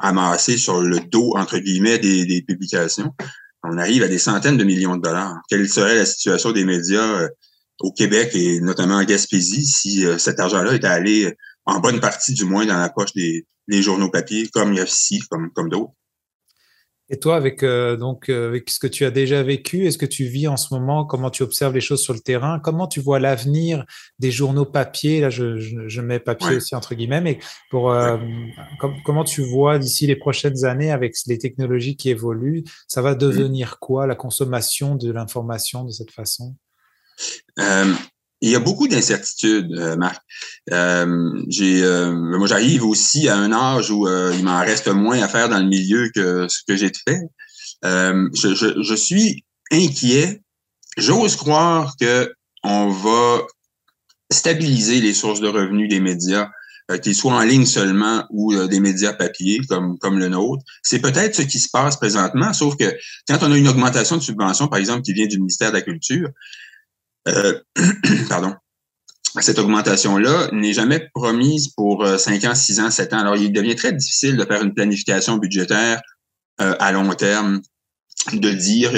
amassé 0.00 0.56
sur 0.56 0.80
le 0.80 1.00
dos, 1.00 1.34
entre 1.36 1.58
guillemets, 1.58 1.98
des, 1.98 2.24
des, 2.24 2.40
publications, 2.40 3.12
on 3.62 3.76
arrive 3.76 4.02
à 4.02 4.08
des 4.08 4.18
centaines 4.18 4.56
de 4.56 4.64
millions 4.64 4.96
de 4.96 5.02
dollars. 5.02 5.36
Quelle 5.50 5.68
serait 5.68 5.96
la 5.96 6.06
situation 6.06 6.52
des 6.52 6.64
médias 6.64 7.20
euh, 7.20 7.28
au 7.80 7.92
Québec 7.92 8.30
et 8.34 8.60
notamment 8.60 8.94
en 8.94 9.04
Gaspésie 9.04 9.66
si 9.66 10.06
euh, 10.06 10.16
cet 10.16 10.40
argent-là 10.40 10.74
était 10.74 10.86
allé 10.86 11.34
en 11.66 11.80
bonne 11.80 12.00
partie 12.00 12.34
du 12.34 12.44
moins 12.44 12.66
dans 12.66 12.78
la 12.78 12.90
poche 12.90 13.12
des, 13.14 13.46
des 13.68 13.82
journaux 13.82 14.10
papier 14.10 14.48
comme 14.48 14.74
ici, 14.74 15.20
comme, 15.30 15.50
comme 15.52 15.68
d'autres. 15.68 15.92
Et 17.10 17.18
toi, 17.18 17.36
avec, 17.36 17.62
euh, 17.62 17.98
donc, 17.98 18.30
euh, 18.30 18.48
avec 18.48 18.70
ce 18.70 18.78
que 18.78 18.86
tu 18.86 19.04
as 19.04 19.10
déjà 19.10 19.42
vécu, 19.42 19.86
est-ce 19.86 19.98
que 19.98 20.06
tu 20.06 20.24
vis 20.24 20.48
en 20.48 20.56
ce 20.56 20.72
moment, 20.72 21.04
comment 21.04 21.28
tu 21.28 21.42
observes 21.42 21.74
les 21.74 21.82
choses 21.82 22.00
sur 22.00 22.14
le 22.14 22.20
terrain, 22.20 22.58
comment 22.58 22.86
tu 22.86 22.98
vois 22.98 23.18
l'avenir 23.18 23.84
des 24.18 24.30
journaux 24.30 24.64
papier, 24.64 25.20
là 25.20 25.28
je, 25.28 25.58
je, 25.58 26.00
mets 26.00 26.18
papier 26.18 26.56
aussi 26.56 26.74
entre 26.74 26.94
guillemets, 26.94 27.20
mais 27.20 27.38
pour, 27.70 27.90
euh, 27.92 28.16
comment 29.04 29.22
tu 29.22 29.42
vois 29.42 29.78
d'ici 29.78 30.06
les 30.06 30.16
prochaines 30.16 30.64
années 30.64 30.90
avec 30.90 31.14
les 31.26 31.36
technologies 31.36 31.96
qui 31.96 32.08
évoluent, 32.08 32.64
ça 32.88 33.02
va 33.02 33.14
devenir 33.14 33.78
quoi 33.80 34.06
la 34.06 34.14
consommation 34.14 34.94
de 34.94 35.12
l'information 35.12 35.84
de 35.84 35.90
cette 35.90 36.10
façon? 36.10 36.56
Il 38.44 38.50
y 38.50 38.56
a 38.56 38.60
beaucoup 38.60 38.88
d'incertitudes, 38.88 39.72
euh, 39.72 39.96
Marc. 39.96 40.22
Euh, 40.70 41.42
euh, 41.60 42.12
moi, 42.12 42.46
j'arrive 42.46 42.84
aussi 42.84 43.26
à 43.26 43.36
un 43.36 43.52
âge 43.52 43.90
où 43.90 44.06
il 44.06 44.44
m'en 44.44 44.60
reste 44.60 44.88
moins 44.88 45.20
à 45.22 45.28
faire 45.28 45.48
dans 45.48 45.58
le 45.58 45.66
milieu 45.66 46.10
que 46.14 46.46
ce 46.48 46.60
que 46.68 46.76
j'ai 46.76 46.92
fait. 47.08 47.20
Je, 47.82 48.94
suis 48.96 49.44
inquiet. 49.72 50.42
J'ose 50.98 51.36
croire 51.36 51.96
que 51.98 52.32
on 52.62 52.90
va 52.90 53.46
stabiliser 54.30 55.00
les 55.00 55.14
sources 55.14 55.40
de 55.40 55.48
revenus 55.48 55.88
des 55.88 56.00
médias, 56.00 56.50
qu'ils 57.02 57.14
soient 57.14 57.34
en 57.34 57.42
ligne 57.42 57.66
seulement 57.66 58.24
ou 58.30 58.54
des 58.66 58.80
médias 58.80 59.14
papier 59.14 59.60
comme, 59.68 59.98
comme 59.98 60.18
le 60.18 60.28
nôtre. 60.28 60.62
C'est 60.82 61.00
peut-être 61.00 61.34
ce 61.34 61.42
qui 61.42 61.58
se 61.58 61.68
passe 61.70 61.96
présentement, 61.96 62.52
sauf 62.52 62.76
que 62.76 62.94
quand 63.26 63.38
on 63.42 63.52
a 63.52 63.56
une 63.56 63.68
augmentation 63.68 64.16
de 64.18 64.22
subvention, 64.22 64.68
par 64.68 64.78
exemple, 64.78 65.02
qui 65.02 65.14
vient 65.14 65.26
du 65.26 65.38
ministère 65.38 65.70
de 65.70 65.76
la 65.76 65.82
Culture, 65.82 66.28
pardon, 68.28 68.54
cette 69.40 69.58
augmentation-là 69.58 70.48
n'est 70.52 70.72
jamais 70.72 71.08
promise 71.12 71.68
pour 71.68 72.06
5 72.06 72.44
euh, 72.44 72.50
ans, 72.50 72.54
6 72.54 72.80
ans, 72.80 72.90
7 72.90 73.12
ans. 73.14 73.18
Alors, 73.18 73.36
il 73.36 73.52
devient 73.52 73.74
très 73.74 73.92
difficile 73.92 74.36
de 74.36 74.44
faire 74.44 74.62
une 74.62 74.74
planification 74.74 75.38
budgétaire 75.38 76.00
euh, 76.60 76.76
à 76.78 76.92
long 76.92 77.12
terme, 77.14 77.60
de 78.32 78.50
dire, 78.50 78.92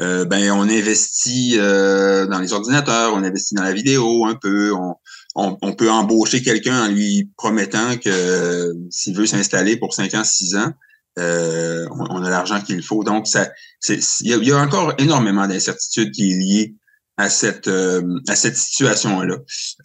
ben, 0.00 0.52
on 0.52 0.62
investit 0.62 1.58
dans 1.58 2.38
les 2.40 2.52
ordinateurs, 2.52 3.12
on 3.14 3.22
investit 3.22 3.54
dans 3.54 3.62
la 3.62 3.72
vidéo 3.72 4.24
un 4.24 4.36
peu, 4.36 4.72
on, 4.72 4.94
on, 5.34 5.72
peut 5.74 5.90
embaucher 5.90 6.42
quelqu'un 6.42 6.84
en 6.84 6.88
lui 6.88 7.30
promettant 7.36 7.96
que 7.98 8.72
s'il 8.90 9.14
veut 9.14 9.26
s'installer 9.26 9.76
pour 9.76 9.92
5 9.92 10.14
ans, 10.14 10.24
6 10.24 10.56
ans, 10.56 10.72
on, 11.18 12.22
a 12.22 12.30
l'argent 12.30 12.60
qu'il 12.62 12.82
faut. 12.82 13.04
Donc, 13.04 13.26
ça, 13.26 13.50
il 13.88 14.00
y, 14.22 14.46
y, 14.46 14.52
a 14.52 14.58
encore 14.58 14.94
énormément 14.98 15.46
d'incertitudes 15.46 16.12
qui 16.12 16.32
est 16.32 16.36
liée 16.36 16.74
à 17.18 17.28
cette 17.28 17.68
euh, 17.68 18.20
à 18.28 18.36
cette 18.36 18.56
situation-là. 18.56 19.36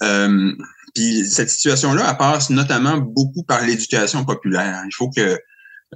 Euh, 0.04 0.52
puis 0.94 1.26
cette 1.26 1.50
situation-là, 1.50 2.08
elle 2.10 2.18
passe 2.18 2.52
notamment 2.52 2.98
beaucoup 2.98 3.44
par 3.44 3.66
l'éducation 3.66 4.24
populaire. 4.24 4.84
Il 4.86 4.94
faut 4.94 5.10
que 5.10 5.40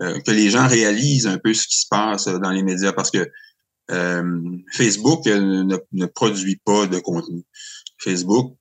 euh, 0.01 0.20
que 0.22 0.32
les 0.32 0.50
gens 0.50 0.67
réalisent 0.67 1.27
un 1.27 1.38
peu 1.38 1.53
ce 1.53 1.67
qui 1.67 1.77
se 1.77 1.86
passe 1.89 2.25
dans 2.25 2.51
les 2.51 2.63
médias 2.63 2.91
parce 2.91 3.12
que 3.12 3.29
Facebook 4.74 5.25
ne, 5.27 5.77
ne, 5.94 6.06
produit 6.08 6.60
pas 6.65 6.88
de 6.88 7.00
contenu. 7.00 7.46
Facebook 7.98 8.58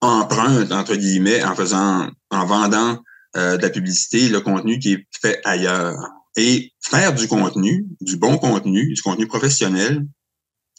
emprunte 0.00 0.70
entre 0.70 0.94
guillemets 0.94 1.42
en 1.42 1.56
faisant 1.56 2.08
en 2.30 2.46
vendant 2.46 3.02
de 3.34 3.60
la 3.60 3.68
publicité 3.68 4.28
le 4.28 4.40
contenu 4.40 4.78
qui 4.78 4.92
est 4.92 5.06
fait 5.20 5.40
ailleurs. 5.44 5.98
Et 6.36 6.72
faire 6.80 7.14
du 7.14 7.26
contenu, 7.26 7.86
du 8.00 8.16
bon 8.16 8.38
contenu, 8.38 8.92
du 8.92 9.02
contenu 9.02 9.26
professionnel, 9.26 10.06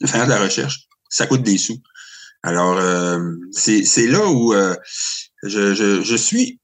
faire 0.06 0.26
de 0.26 0.32
la 0.32 0.42
recherche, 0.42 0.88
ça 1.10 1.26
coûte 1.28 1.44
des 1.44 1.58
sous. 1.58 1.82
Alors, 2.44 2.78
euh, 2.78 3.20
c'est 3.52 4.08
là 4.08 4.28
où 4.28 4.54
euh, 4.54 4.76
je, 5.44 5.74
je, 5.74 6.02
je, 6.02 6.16
suis 6.16 6.60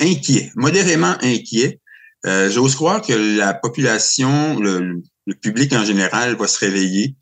inquiet, 0.00 0.52
modérément 0.54 1.16
inquiet, 1.22 1.80
Euh, 2.26 2.50
j'ose 2.50 2.74
croire 2.74 3.00
que 3.00 3.12
la 3.12 3.54
population, 3.54 4.58
le, 4.58 5.02
public 5.40 5.72
en 5.72 5.84
général, 5.84 6.36
va 6.36 6.48
se 6.48 6.58
réveiller 6.58 7.14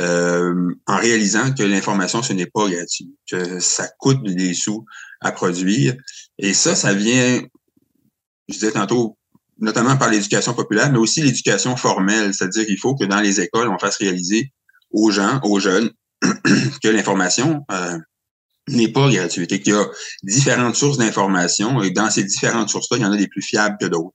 euh, 0.00 0.72
en 0.86 0.96
réalisant 0.96 1.52
que 1.52 1.62
l'information, 1.62 2.22
ce 2.22 2.32
n'est 2.32 2.46
pas 2.46 2.68
gratuit, 2.68 3.10
que 3.30 3.60
ça 3.60 3.88
coûte 3.98 4.22
des 4.22 4.54
sous 4.54 4.84
à 5.20 5.32
produire. 5.32 5.96
Et 6.38 6.54
ça, 6.54 6.74
ça 6.74 6.94
vient, 6.94 7.42
je 8.48 8.54
disais 8.54 8.72
tantôt, 8.72 9.18
notamment 9.58 9.96
par 9.96 10.08
l'éducation 10.08 10.54
populaire, 10.54 10.90
mais 10.90 10.98
aussi 10.98 11.20
l'éducation 11.20 11.76
formelle, 11.76 12.32
c'est-à-dire 12.32 12.64
qu'il 12.64 12.78
faut 12.78 12.94
que 12.94 13.04
dans 13.04 13.20
les 13.20 13.40
écoles, 13.40 13.68
on 13.68 13.78
fasse 13.78 13.96
réaliser 13.96 14.52
aux 14.90 15.10
gens, 15.10 15.40
aux 15.42 15.60
jeunes, 15.60 15.90
que 16.22 16.88
l'information 16.88 17.64
euh, 17.70 17.98
n'est 18.68 18.92
pas 18.92 19.10
gratuite 19.10 19.52
et 19.52 19.60
qu'il 19.60 19.72
y 19.72 19.76
a 19.76 19.86
différentes 20.22 20.76
sources 20.76 20.98
d'information 20.98 21.82
et 21.82 21.90
dans 21.90 22.10
ces 22.10 22.24
différentes 22.24 22.68
sources-là, 22.68 22.98
il 22.98 23.02
y 23.02 23.06
en 23.06 23.12
a 23.12 23.16
des 23.16 23.28
plus 23.28 23.42
fiables 23.42 23.76
que 23.80 23.86
d'autres. 23.86 24.14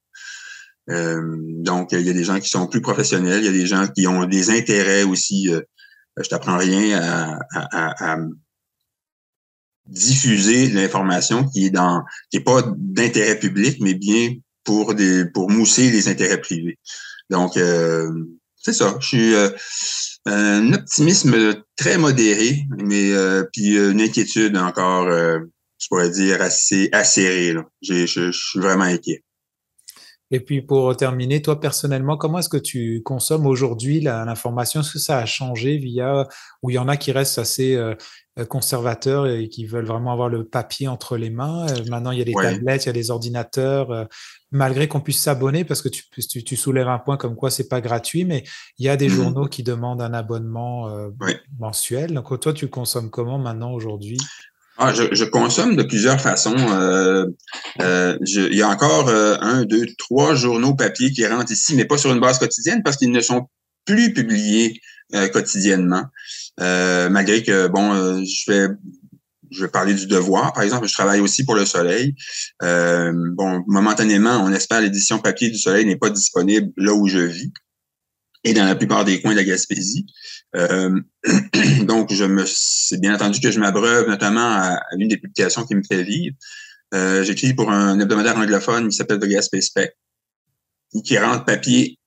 Euh, 0.89 1.22
donc, 1.39 1.94
il 1.94 2.01
y 2.01 2.10
a 2.10 2.13
des 2.13 2.24
gens 2.24 2.39
qui 2.39 2.50
sont 2.50 2.68
plus 2.68 2.82
professionnels, 2.82 3.42
il 3.42 3.46
y 3.46 3.50
a 3.50 3.53
des 3.53 3.65
gens 3.65 3.88
qui 3.88 4.06
ont 4.08 4.25
des 4.25 4.50
intérêts 4.50 5.03
aussi. 5.03 5.53
Euh, 5.53 5.62
je 6.22 6.30
t'apprends 6.30 6.58
rien 6.58 7.01
à, 7.01 8.18
diffuser 9.86 10.70
l'information 10.70 11.46
qui 11.46 11.65
est 11.65 11.70
dans 11.70 12.03
qui 12.30 12.38
est 12.38 12.44
pas 12.44 12.63
d'intérêt 12.77 13.38
public, 13.38 13.80
mais 13.82 13.94
bien 13.94 14.34
pour 14.63 14.96
des 14.96 15.25
pour 15.25 15.50
mousser 15.50 15.92
les 15.92 16.08
intérêts 16.08 16.39
privés. 16.39 16.77
Donc, 17.30 17.58
euh, 17.58 18.10
c'est 18.56 18.74
ça. 18.74 18.96
Je 19.00 19.08
suis 19.08 19.34
euh, 19.36 19.50
un 20.25 20.74
optimisme 20.74 21.63
très 21.75 21.98
modéré, 21.98 22.65
mais 22.77 23.12
euh, 23.12 23.44
puis 23.51 23.75
une 23.75 24.01
inquiétude 24.01 24.58
encore, 24.58 25.10
je 25.12 25.88
pourrais 25.89 26.10
dire 26.10 26.42
assez 26.42 26.89
acérée. 26.92 27.56
Je 27.82 28.32
suis 28.32 28.60
vraiment 28.60 28.86
inquiet. 28.86 29.24
Et 30.34 30.40
puis 30.40 30.63
pour 30.63 30.98
terminer, 30.98 31.44
toi 31.44 31.60
personnellement, 31.60 32.18
comment 32.18 32.40
est-ce 32.40 32.50
que 32.50 32.58
tu 32.58 33.04
consommes 33.04 33.46
aujourd'hui 33.46 34.02
l'information? 34.02 34.80
Est-ce 34.80 34.94
que 34.94 34.98
ça 35.00 35.20
a 35.20 35.28
changé 35.28 35.78
via, 35.78 36.28
ou 36.63 36.72
il 36.72 36.74
y 36.74 36.80
en 36.80 36.88
a 36.88 36.98
qui 36.98 37.12
restent 37.12 37.38
assez 37.38 37.75
euh, 37.75 37.94
conservateurs 38.50 39.28
et 39.28 39.48
qui 39.48 39.68
veulent 39.68 39.86
vraiment 39.86 40.12
avoir 40.12 40.30
le 40.30 40.44
papier 40.44 40.88
entre 40.88 41.18
les 41.18 41.30
mains? 41.30 41.68
Euh, 41.70 41.84
Maintenant, 41.88 42.10
il 42.10 42.18
y 42.18 42.22
a 42.24 42.25
des 42.25 42.34
tablettes, 42.34 42.86
il 42.86 42.88
y 42.88 42.90
a 42.90 42.94
des 42.94 43.12
ordinateurs, 43.12 43.92
euh, 43.92 44.06
malgré 44.50 44.88
qu'on 44.88 45.02
puisse 45.02 45.22
s'abonner, 45.22 45.66
parce 45.66 45.84
que 45.84 45.90
tu, 45.90 46.04
tu, 46.44 46.56
soulèves 46.56 46.88
un 46.88 46.98
point 46.98 47.16
comme 47.18 47.36
quoi 47.36 47.52
c'est 47.52 47.68
pas 47.68 47.80
gratuit, 47.80 48.25
mais 48.25 48.44
il 48.80 48.88
y 48.88 48.90
a 48.90 48.98
des 48.98 49.10
mmh 49.10 49.12
journaux 49.12 49.46
qui 49.46 49.62
demandent 49.62 50.02
un 50.02 50.16
abonnement 50.16 50.90
mensuel. 51.60 52.12
Donc 52.12 52.40
toi, 52.40 52.54
tu 52.54 52.70
consommes 52.70 53.12
comment 53.12 53.38
maintenant 53.38 53.72
aujourd'hui? 53.72 54.18
Ah, 54.77 54.92
je, 54.94 55.24
consomme 55.25 55.75
de 55.75 55.84
plusieurs 55.84 56.20
façons. 56.20 56.56
Euh, 56.58 57.25
euh, 57.82 58.18
il 58.25 58.56
y 58.56 58.63
a 58.63 58.70
encore 58.70 59.08
euh, 59.08 59.38
un, 59.39 59.65
deux, 59.65 59.86
trois 60.00 60.34
journaux 60.34 60.74
papier 60.74 61.12
qui 61.12 61.25
rentrent 61.27 61.51
ici, 61.51 61.75
mais 61.75 61.86
pas 61.86 61.98
sur 61.98 62.12
une 62.12 62.20
base 62.20 62.39
quotidienne 62.39 62.82
parce 62.84 62.98
qu'ils 62.98 63.12
ne 63.12 63.22
sont 63.22 63.48
plus 63.86 64.13
publiés 64.13 64.80
quotidiennement. 65.32 66.06
malgré 66.58 67.44
que, 67.44 67.68
bon, 67.68 68.24
je 68.24 68.44
fais 68.46 68.68
je 69.51 69.65
vais 69.65 69.70
parler 69.70 69.94
du 69.94 70.08
devoir, 70.08 70.51
par 70.53 70.63
exemple. 70.63 70.88
Je 70.88 70.94
travaille 70.94 71.20
aussi 71.20 71.46
pour 71.46 71.53
le 71.53 71.65
Soleil. 71.65 72.15
bon, 72.60 73.63
momentanément, 73.68 74.44
on 74.44 74.51
espère 74.51 74.82
l'édition 74.82 75.20
papier 75.20 75.51
du 75.51 75.58
Soleil 75.60 75.86
n'est 75.86 75.98
pas 75.98 76.10
disponible 76.10 76.72
là 76.77 76.94
où 76.94 77.08
je 77.08 77.20
vis 77.20 77.53
et 78.44 78.54
dans 78.54 78.66
la 78.66 78.76
plupart 78.76 79.06
des 79.06 79.22
coins 79.22 79.32
de 79.32 79.38
la 79.38 79.44
Gaspésie. 79.44 80.06
Euh, 80.56 81.00
donc, 81.84 82.14
je 82.14 82.26
me, 82.26 82.44
c'est 82.46 83.00
bien 83.00 83.14
entendu 83.16 83.40
que 83.40 83.52
je 83.52 83.60
m'abreuve 83.60 84.08
notamment 84.08 84.46
à, 84.46 84.80
une 84.98 85.08
des 85.08 85.18
publications 85.18 85.66
qui 85.66 85.76
me 85.76 85.84
fait 85.84 86.04
vivre. 86.04 86.36
Euh, 86.94 87.24
j'écris 87.24 87.54
pour 87.54 87.72
un 87.72 88.00
hebdomadaire 88.00 88.38
anglophone 88.38 88.89
qui 88.89 88.96
s'appelle 88.96 89.20
The 89.20 89.26
Gaspé 89.26 89.62
Spec, 89.62 89.94
qui 91.04 91.17
rentre 91.17 91.46
papier 91.46 91.98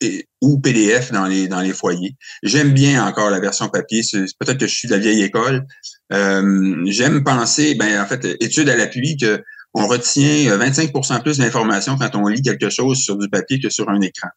ou 0.41 0.61
PDF 0.61 1.11
dans 1.11 1.27
les 1.27 1.49
dans 1.49 1.61
les 1.61 1.73
foyers. 1.73 2.15
J'aime 2.45 2.73
bien 2.73 3.05
encore 3.05 3.31
la 3.31 3.41
version 3.41 3.69
papier. 3.69 4.03
peut-être 4.39 4.59
que 4.59 4.67
je 4.69 4.75
suis 4.75 4.87
de 4.87 4.95
la 4.95 5.01
vieille 5.01 5.23
école. 5.23 5.67
Euh, 6.13 6.85
j'aime 6.87 7.25
penser, 7.25 7.75
ben 7.75 8.01
en 8.01 8.07
fait, 8.07 8.25
étude 8.41 8.69
à 8.69 8.77
l'appui 8.77 9.17
que 9.17 9.43
on 9.75 9.89
retient 9.89 10.57
25% 10.57 11.23
plus 11.23 11.39
d'informations 11.39 11.99
quand 11.99 12.15
on 12.15 12.29
lit 12.29 12.41
quelque 12.41 12.71
chose 12.71 12.99
sur 12.99 13.19
du 13.19 13.29
papier 13.29 13.61
que 13.61 13.69
sur 13.69 13.91
un 13.91 14.01
écran. 14.01 14.29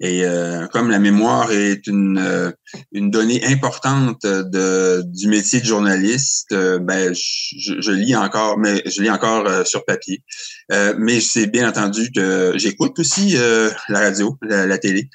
Et 0.00 0.24
euh, 0.24 0.66
comme 0.66 0.90
la 0.90 0.98
mémoire 0.98 1.52
est 1.52 1.86
une, 1.86 2.18
euh, 2.18 2.50
une 2.90 3.10
donnée 3.10 3.44
importante 3.46 4.22
de, 4.26 5.02
du 5.06 5.28
métier 5.28 5.60
de 5.60 5.64
journaliste, 5.64 6.50
euh, 6.50 6.80
ben 6.80 7.14
je, 7.14 7.80
je, 7.80 7.92
lis 7.92 8.16
encore, 8.16 8.58
mais 8.58 8.82
je 8.84 9.00
lis 9.00 9.10
encore 9.10 9.64
sur 9.64 9.84
papier. 9.84 10.24
mais 10.98 11.20
c'est 11.20 11.46
bien 11.46 11.68
entendu 11.68 12.10
que 12.10 12.52
j'écoute 12.56 12.98
aussi 12.98 13.36
la 13.88 14.00
radio, 14.00 14.36
la, 14.42 14.78
télé. 14.78 15.08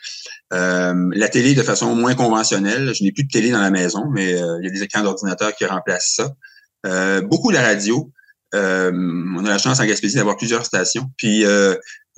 la 0.52 1.30
télé 1.30 1.54
de 1.54 1.64
façon 1.64 1.94
moins 1.94 2.16
conventionnelle. 2.16 2.94
Je 2.96 3.04
n'ai 3.04 3.12
plus 3.12 3.24
de 3.24 3.30
télé 3.30 3.52
dans 3.52 3.62
la 3.62 3.72
maison, 3.72 4.06
mais 4.14 4.32
il 4.32 4.64
y 4.64 4.68
a 4.68 4.72
des 4.72 4.84
écrans 4.84 5.04
d'ordinateur 5.04 5.54
qui 5.56 5.66
remplacent 5.66 6.16
ça. 6.16 7.22
beaucoup 7.24 7.50
la 7.50 7.62
radio. 7.62 8.12
on 8.54 9.46
a 9.46 9.50
la 9.50 9.58
chance 9.58 9.80
en 9.80 9.86
Gaspésie 9.86 10.16
d'avoir 10.16 10.38
plusieurs 10.38 10.66
stations. 10.66 11.10
Puis 11.18 11.44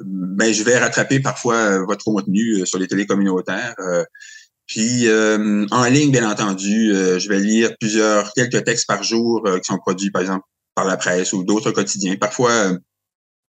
ben, 0.05 0.53
je 0.53 0.63
vais 0.63 0.77
rattraper 0.77 1.19
parfois 1.19 1.55
euh, 1.55 1.85
votre 1.85 2.05
contenu 2.05 2.61
euh, 2.61 2.65
sur 2.65 2.79
les 2.79 2.87
télé 2.87 3.05
communautaires. 3.05 3.75
Euh, 3.79 4.03
puis 4.67 5.07
en 5.09 5.83
ligne, 5.85 6.11
bien 6.11 6.29
entendu, 6.29 6.93
je 6.93 7.27
vais 7.27 7.39
lire 7.39 7.75
plusieurs, 7.79 8.31
quelques 8.33 8.63
textes 8.65 8.85
par 8.85 9.01
jour 9.01 9.43
qui 9.55 9.63
sont 9.63 9.79
produits, 9.79 10.11
par 10.11 10.21
exemple, 10.21 10.45
par 10.75 10.85
la 10.85 10.95
presse 10.95 11.33
ou 11.33 11.43
d'autres 11.43 11.71
quotidiens. 11.71 12.17
Parfois, 12.17 12.73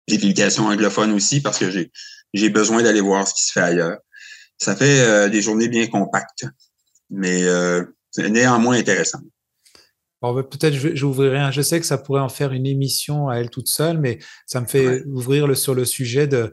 des 0.08 0.16
publications 0.16 0.68
anglophones 0.68 1.12
aussi, 1.12 1.42
parce 1.42 1.58
que 1.58 1.70
j'ai, 1.70 1.92
j'ai 2.32 2.48
besoin 2.48 2.82
d'aller 2.82 3.02
voir 3.02 3.28
ce 3.28 3.34
qui 3.34 3.44
se 3.44 3.52
fait 3.52 3.60
ailleurs. 3.60 3.98
Ça 4.56 4.74
fait 4.74 5.28
des 5.28 5.42
journées 5.42 5.68
bien 5.68 5.86
compactes, 5.88 6.46
mais 7.10 7.44
néanmoins 8.16 8.78
intéressantes. 8.78 9.20
Ben, 10.22 10.42
peut-être 10.42 10.74
j'ouvrirai 10.74 11.38
un. 11.38 11.50
Je 11.50 11.62
sais 11.62 11.80
que 11.80 11.86
ça 11.86 11.98
pourrait 11.98 12.20
en 12.20 12.28
faire 12.28 12.52
une 12.52 12.66
émission 12.66 13.28
à 13.28 13.36
elle 13.36 13.50
toute 13.50 13.68
seule, 13.68 13.98
mais 13.98 14.18
ça 14.46 14.60
me 14.60 14.66
fait 14.66 15.02
ouvrir 15.06 15.46
le, 15.46 15.54
sur 15.54 15.74
le 15.74 15.84
sujet 15.84 16.26
de 16.26 16.52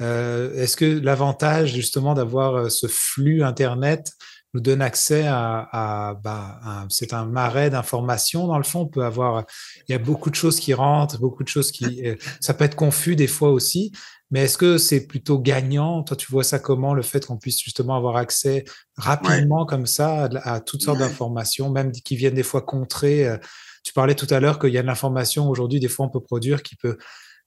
euh, 0.00 0.54
est-ce 0.54 0.76
que 0.76 0.84
l'avantage 0.84 1.74
justement 1.74 2.14
d'avoir 2.14 2.54
euh, 2.54 2.68
ce 2.68 2.86
flux 2.86 3.42
Internet 3.42 4.12
nous 4.54 4.60
donne 4.60 4.80
accès 4.80 5.26
à, 5.26 5.68
à, 5.72 6.14
bah, 6.14 6.86
c'est 6.88 7.12
un 7.12 7.26
marais 7.26 7.68
d'informations 7.68 8.46
dans 8.46 8.56
le 8.56 8.64
fond. 8.64 8.82
On 8.82 8.86
peut 8.86 9.04
avoir, 9.04 9.44
il 9.88 9.92
y 9.92 9.94
a 9.94 9.98
beaucoup 9.98 10.30
de 10.30 10.34
choses 10.34 10.58
qui 10.58 10.72
rentrent, 10.72 11.18
beaucoup 11.18 11.42
de 11.42 11.48
choses 11.48 11.70
qui, 11.70 12.06
euh, 12.06 12.14
ça 12.40 12.54
peut 12.54 12.64
être 12.64 12.76
confus 12.76 13.14
des 13.14 13.26
fois 13.26 13.50
aussi. 13.50 13.92
Mais 14.30 14.40
est-ce 14.40 14.58
que 14.58 14.76
c'est 14.76 15.06
plutôt 15.06 15.38
gagnant? 15.38 16.02
Toi, 16.02 16.16
tu 16.16 16.30
vois 16.30 16.44
ça 16.44 16.58
comment 16.58 16.92
le 16.92 17.02
fait 17.02 17.24
qu'on 17.24 17.38
puisse 17.38 17.60
justement 17.62 17.96
avoir 17.96 18.16
accès 18.16 18.64
rapidement 18.96 19.64
comme 19.64 19.86
ça 19.86 20.28
à, 20.42 20.60
toutes 20.60 20.82
sortes 20.82 20.98
d'informations, 20.98 21.70
même 21.70 21.92
qui 21.92 22.16
viennent 22.16 22.34
des 22.34 22.42
fois 22.42 22.60
contrer. 22.60 23.26
Euh, 23.26 23.38
tu 23.84 23.92
parlais 23.94 24.14
tout 24.14 24.26
à 24.30 24.40
l'heure 24.40 24.58
qu'il 24.58 24.70
y 24.70 24.78
a 24.78 24.82
de 24.82 24.86
l'information 24.86 25.48
aujourd'hui, 25.48 25.80
des 25.80 25.88
fois 25.88 26.06
on 26.06 26.10
peut 26.10 26.20
produire 26.20 26.62
qui 26.62 26.76
peut 26.76 26.98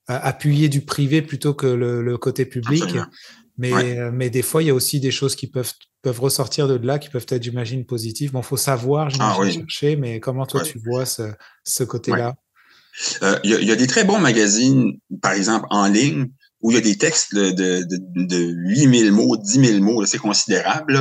euh, 0.09 0.19
appuyer 0.23 0.69
du 0.69 0.81
privé 0.81 1.21
plutôt 1.21 1.53
que 1.53 1.67
le, 1.67 2.17
côté 2.17 2.45
public. 2.45 2.83
Mais, 3.57 3.73
euh, 3.99 4.09
mais 4.11 4.31
des 4.31 4.41
fois, 4.41 4.63
il 4.63 4.67
y 4.67 4.69
a 4.71 4.73
aussi 4.73 4.99
des 4.99 5.11
choses 5.11 5.35
qui 5.35 5.45
peuvent, 5.45 5.71
peuvent 6.01 6.19
ressortir 6.19 6.67
de 6.67 6.75
là, 6.75 6.97
qui 6.97 7.09
peuvent 7.09 7.27
être, 7.29 7.43
j'imagine, 7.43 7.85
positives. 7.85 8.31
Bon, 8.31 8.41
faut 8.41 8.57
savoir, 8.57 9.09
ah 9.19 9.35
j'imagine, 9.35 9.69
chercher, 9.69 9.95
mais 9.97 10.19
comment 10.19 10.47
toi 10.47 10.63
tu 10.63 10.79
vois 10.79 11.05
ce, 11.05 11.31
ce 11.63 11.83
côté-là? 11.83 12.33
Il 13.43 13.51
y, 13.51 13.65
y, 13.65 13.71
a 13.71 13.75
des 13.75 13.87
très 13.87 14.03
bons 14.03 14.17
magazines, 14.17 14.97
par 15.21 15.33
exemple, 15.33 15.67
en 15.69 15.87
ligne, 15.87 16.27
où 16.61 16.71
il 16.71 16.75
y 16.75 16.77
a 16.77 16.81
des 16.81 16.97
textes 16.97 17.33
de, 17.33 17.51
de, 17.51 17.85
de, 18.15 18.37
8000 18.37 19.11
mots, 19.11 19.37
10 19.37 19.65
000 19.65 19.83
mots, 19.83 20.05
c'est 20.05 20.17
considérable. 20.17 20.99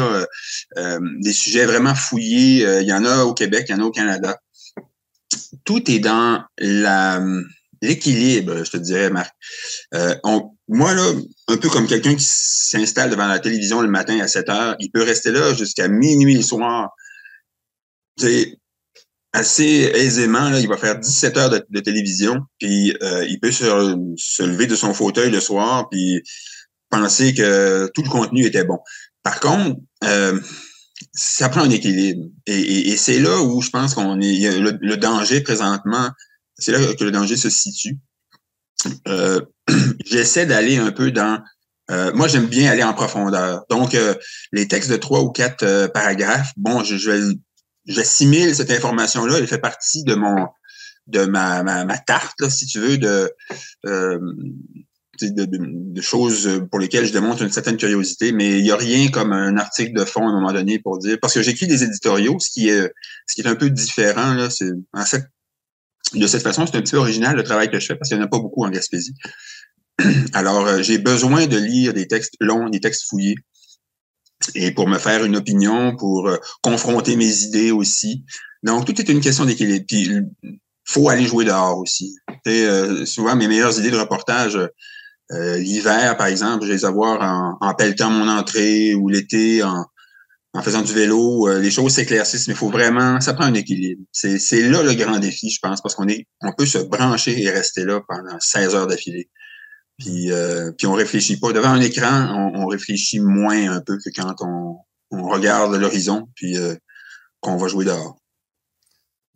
Euh, 0.79 0.99
des 1.21 1.33
sujets 1.33 1.67
vraiment 1.67 1.95
fouillés. 1.95 2.67
Euh, 2.67 2.83
il 2.83 2.89
y 2.89 2.93
en 2.93 3.05
a 3.05 3.25
au 3.25 3.35
Québec, 3.35 3.67
il 3.69 3.73
y 3.73 3.75
en 3.75 3.83
a 3.83 3.85
au 3.85 3.91
Canada. 3.91 4.39
Tout 5.65 5.91
est 5.91 5.99
dans 5.99 6.43
l'équilibre, 7.83 8.65
je 8.65 8.71
te 8.71 8.77
dirais, 8.77 9.11
Marc. 9.11 9.35
Euh, 9.95 10.15
moi, 10.69 10.95
là, 10.95 11.13
un 11.49 11.57
peu 11.57 11.69
comme 11.69 11.87
quelqu'un 11.87 12.15
qui 12.15 12.27
s'installe 12.27 13.11
devant 13.11 13.27
la 13.27 13.39
télévision 13.39 13.81
le 13.81 13.89
matin 13.89 14.19
à 14.21 14.29
7 14.29 14.49
heures, 14.49 14.77
il 14.79 14.91
peut 14.91 15.03
rester 15.03 15.31
là 15.31 15.53
jusqu'à 15.55 15.89
minuit 15.89 16.37
le 16.37 16.43
soir. 16.43 16.91
Assez 19.33 19.93
aisément, 19.95 20.51
là, 20.51 20.59
il 20.59 20.69
va 20.69 20.77
faire 20.77 20.99
17 20.99 21.37
heures 21.37 21.51
de, 21.51 21.81
télévision, 21.81 22.41
puis 22.59 22.97
euh, 23.03 23.25
il 23.29 23.39
peut 23.39 23.53
se, 23.53 24.43
lever 24.43 24.67
de 24.67 24.77
son 24.77 24.93
fauteuil 24.93 25.31
le 25.31 25.41
soir, 25.41 25.89
puis 25.89 26.23
penser 26.91 27.35
que 27.35 27.89
tout 27.95 28.03
le 28.03 28.09
contenu 28.09 28.45
était 28.45 28.65
bon. 28.65 28.79
Par 29.23 29.39
contre, 29.39 29.79
euh, 30.05 30.39
ça 31.13 31.49
prend 31.49 31.63
un 31.63 31.71
équilibre. 31.71 32.25
Et, 32.47 32.97
c'est 32.97 33.21
là 33.21 33.41
où 33.43 33.63
je 33.63 33.71
pense 33.71 33.95
qu'on 33.95 34.21
est. 34.21 34.59
Le, 34.59 34.97
danger 34.97 35.41
présentement, 35.41 36.11
c'est 36.59 36.73
là 36.73 36.79
que 36.95 37.05
le 37.05 37.11
danger 37.11 37.37
se 37.37 37.49
situe. 37.49 37.99
Euh, 39.07 39.41
j'essaie 40.05 40.47
d'aller 40.47 40.79
un 40.79 40.91
peu 40.91 41.13
dans. 41.13 41.41
moi, 42.15 42.27
j'aime 42.27 42.47
bien 42.47 42.71
aller 42.71 42.83
en 42.83 42.95
profondeur. 42.95 43.65
Donc, 43.71 43.97
les 44.53 44.67
textes 44.67 44.91
de 44.91 44.97
trois 44.97 45.21
ou 45.21 45.31
quatre 45.31 45.87
paragraphes, 45.93 46.53
bon, 46.57 46.83
je, 46.83 46.97
je 46.97 47.11
vais 47.11 47.35
j'assimile 47.91 48.55
cette 48.55 48.71
information-là, 48.71 49.39
elle 49.39 49.47
fait 49.47 49.59
partie 49.59 50.05
de 50.05 50.15
mon 50.15 50.49
de 51.07 51.25
ma, 51.25 51.63
ma, 51.63 51.99
tarte, 51.99 52.41
là, 52.41 52.49
si 52.49 52.67
tu 52.67 52.79
veux, 52.79 52.97
de 52.97 53.33
euh, 53.87 54.19
de, 55.21 56.01
choses 56.01 56.63
pour 56.71 56.79
lesquelles 56.79 57.05
je 57.05 57.13
démontre 57.13 57.43
une 57.43 57.51
certaine 57.51 57.77
curiosité, 57.77 58.33
mais 58.33 58.59
il 58.59 58.63
n'y 58.63 58.71
a 58.71 58.77
rien 58.77 59.09
comme 59.09 59.33
un 59.33 59.57
article 59.57 59.93
de 59.93 60.05
fond 60.05 60.27
à 60.27 60.31
un 60.31 60.35
moment 60.35 60.53
donné 60.53 60.79
pour 60.79 60.99
dire, 60.99 61.19
parce 61.21 61.35
que 61.35 61.43
j'écris 61.43 61.67
des 61.67 61.83
éditoriaux, 61.83 62.39
ce 62.39 62.51
qui 62.51 62.69
est, 62.69 62.91
ce 63.27 63.35
qui 63.35 63.43
est 63.43 63.47
un 63.47 63.57
peu 63.57 63.71
différent, 63.71 64.35
là, 64.35 64.51
c'est, 64.51 64.71
en 64.93 65.05
fait, 65.05 65.25
de 66.15 66.27
cette 66.27 66.43
façon, 66.43 66.67
c'est 66.67 66.77
un 66.77 66.81
petit 66.81 66.93
peu 66.93 66.99
original 66.99 67.37
le 67.37 67.43
travail 67.43 67.71
que 67.71 67.79
je 67.79 67.87
fais 67.87 67.97
parce 67.97 68.09
qu'il 68.09 68.19
n'y 68.19 68.23
en 68.23 68.27
a 68.27 68.31
pas 68.31 68.39
beaucoup 68.39 68.65
en 68.65 68.71
Gaspésie. 68.71 69.15
Alors, 70.33 70.67
euh, 70.67 70.83
j'ai 70.83 70.99
besoin 70.99 71.47
de 71.47 71.57
lire 71.57 71.93
des 71.93 72.07
textes 72.07 72.35
longs, 72.41 72.69
des 72.69 72.81
textes 72.81 73.09
fouillés, 73.09 73.37
et 74.55 74.73
pour 74.73 74.89
me 74.89 74.99
faire 74.99 75.25
une 75.25 75.37
opinion, 75.37 75.97
pour 75.97 76.29
euh, 76.29 76.37
confronter 76.63 77.17
mes 77.17 77.43
idées 77.43 77.71
aussi. 77.71 78.25
Donc, 78.63 78.85
tout 78.87 78.99
est 79.01 79.09
une 79.09 79.21
question 79.21 79.45
d'équilibre. 79.45 79.85
Puis, 79.87 80.11
faut 80.85 81.09
aller 81.09 81.27
jouer 81.27 81.45
dehors 81.45 81.79
aussi. 81.79 82.17
Euh, 82.47 83.07
souvent, 83.07 83.37
mes 83.37 83.49
meilleures 83.49 83.79
idées 83.79 83.91
de 83.91 83.97
reportage, 83.97 84.59
euh, 85.33 85.57
l'hiver, 85.59 86.17
par 86.17 86.27
exemple, 86.27 86.67
je 86.67 86.73
les 86.73 86.85
avoir 86.85 87.21
en, 87.23 87.57
en 87.61 87.75
pelletant 87.75 88.11
mon 88.11 88.29
entrée 88.29 88.95
ou 88.95 89.09
l'été 89.09 89.63
en, 89.63 89.85
en 90.53 90.63
faisant 90.63 90.83
du 90.83 90.93
vélo. 90.93 91.49
Euh, 91.49 91.61
les 91.61 91.71
choses 91.71 91.95
s'éclaircissent, 91.95 92.49
mais 92.49 92.55
il 92.55 92.57
faut 92.57 92.71
vraiment, 92.71 93.21
ça 93.21 93.35
prend 93.35 93.45
un 93.45 93.55
équilibre. 93.55 94.03
C'est 94.13 94.63
là 94.63 94.83
le 94.83 94.95
grand 94.95 95.19
défi, 95.19 95.51
je 95.51 95.59
pense, 95.63 95.81
parce 95.81 95.95
qu'on 95.95 96.09
est, 96.09 96.27
on 96.41 96.53
peut 96.53 96.67
se 96.67 96.79
brancher 96.79 97.41
et 97.41 97.51
rester 97.51 97.85
là 97.85 98.01
pendant 98.09 98.39
16 98.41 98.75
heures 98.75 98.87
d'affilée. 98.87 99.31
Puis, 100.01 100.33
euh, 100.33 100.73
puis 100.73 100.89
on 100.89 100.95
réfléchit 100.95 101.39
pas. 101.39 101.53
Devant 101.53 101.69
un 101.69 101.81
écran, 101.81 102.51
on, 102.55 102.63
on, 102.63 102.67
réfléchit 102.67 103.21
moins 103.21 103.71
un 103.71 103.81
peu 103.81 103.99
que 103.99 104.11
quand 104.15 104.35
on, 104.41 104.79
on 105.13 105.29
regarde 105.29 105.75
l'horizon, 105.75 106.29
puis 106.35 106.57
qu'on 107.41 107.57
va 107.57 107.69
jouer 107.69 107.85
dehors. 107.85 108.21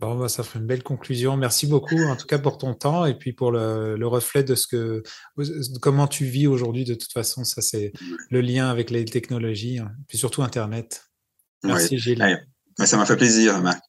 Bon, 0.01 0.19
bah, 0.19 0.29
ça 0.29 0.43
ferait 0.43 0.59
une 0.59 0.67
belle 0.67 0.83
conclusion. 0.83 1.37
Merci 1.37 1.67
beaucoup, 1.67 2.03
en 2.03 2.17
tout 2.17 2.27
cas, 2.27 2.39
pour 2.39 2.59
ton 2.59 2.75
temps 2.75 3.07
et 3.07 3.17
puis 3.17 3.33
pour 3.33 3.53
le, 3.53 3.97
le 3.97 4.07
reflet 4.07 4.43
de 4.43 4.55
ce 4.55 4.67
que, 4.67 5.03
de 5.39 5.79
comment 5.79 6.09
tu 6.09 6.25
vis 6.25 6.47
aujourd'hui. 6.47 6.85
De 6.85 6.95
toute 6.95 7.13
façon, 7.13 7.45
ça, 7.45 7.63
c'est 7.63 7.93
le 8.31 8.41
lien 8.41 8.69
avec 8.69 8.91
les 8.91 9.05
technologies, 9.05 9.79
hein, 9.79 9.93
puis 10.09 10.19
surtout 10.19 10.43
Internet. 10.43 11.05
Merci, 11.63 11.99
Gilles. 11.99 12.45
ça 12.79 12.97
m'a 12.97 13.07
fait 13.07 13.17
plaisir, 13.17 13.61
Marc. 13.61 13.83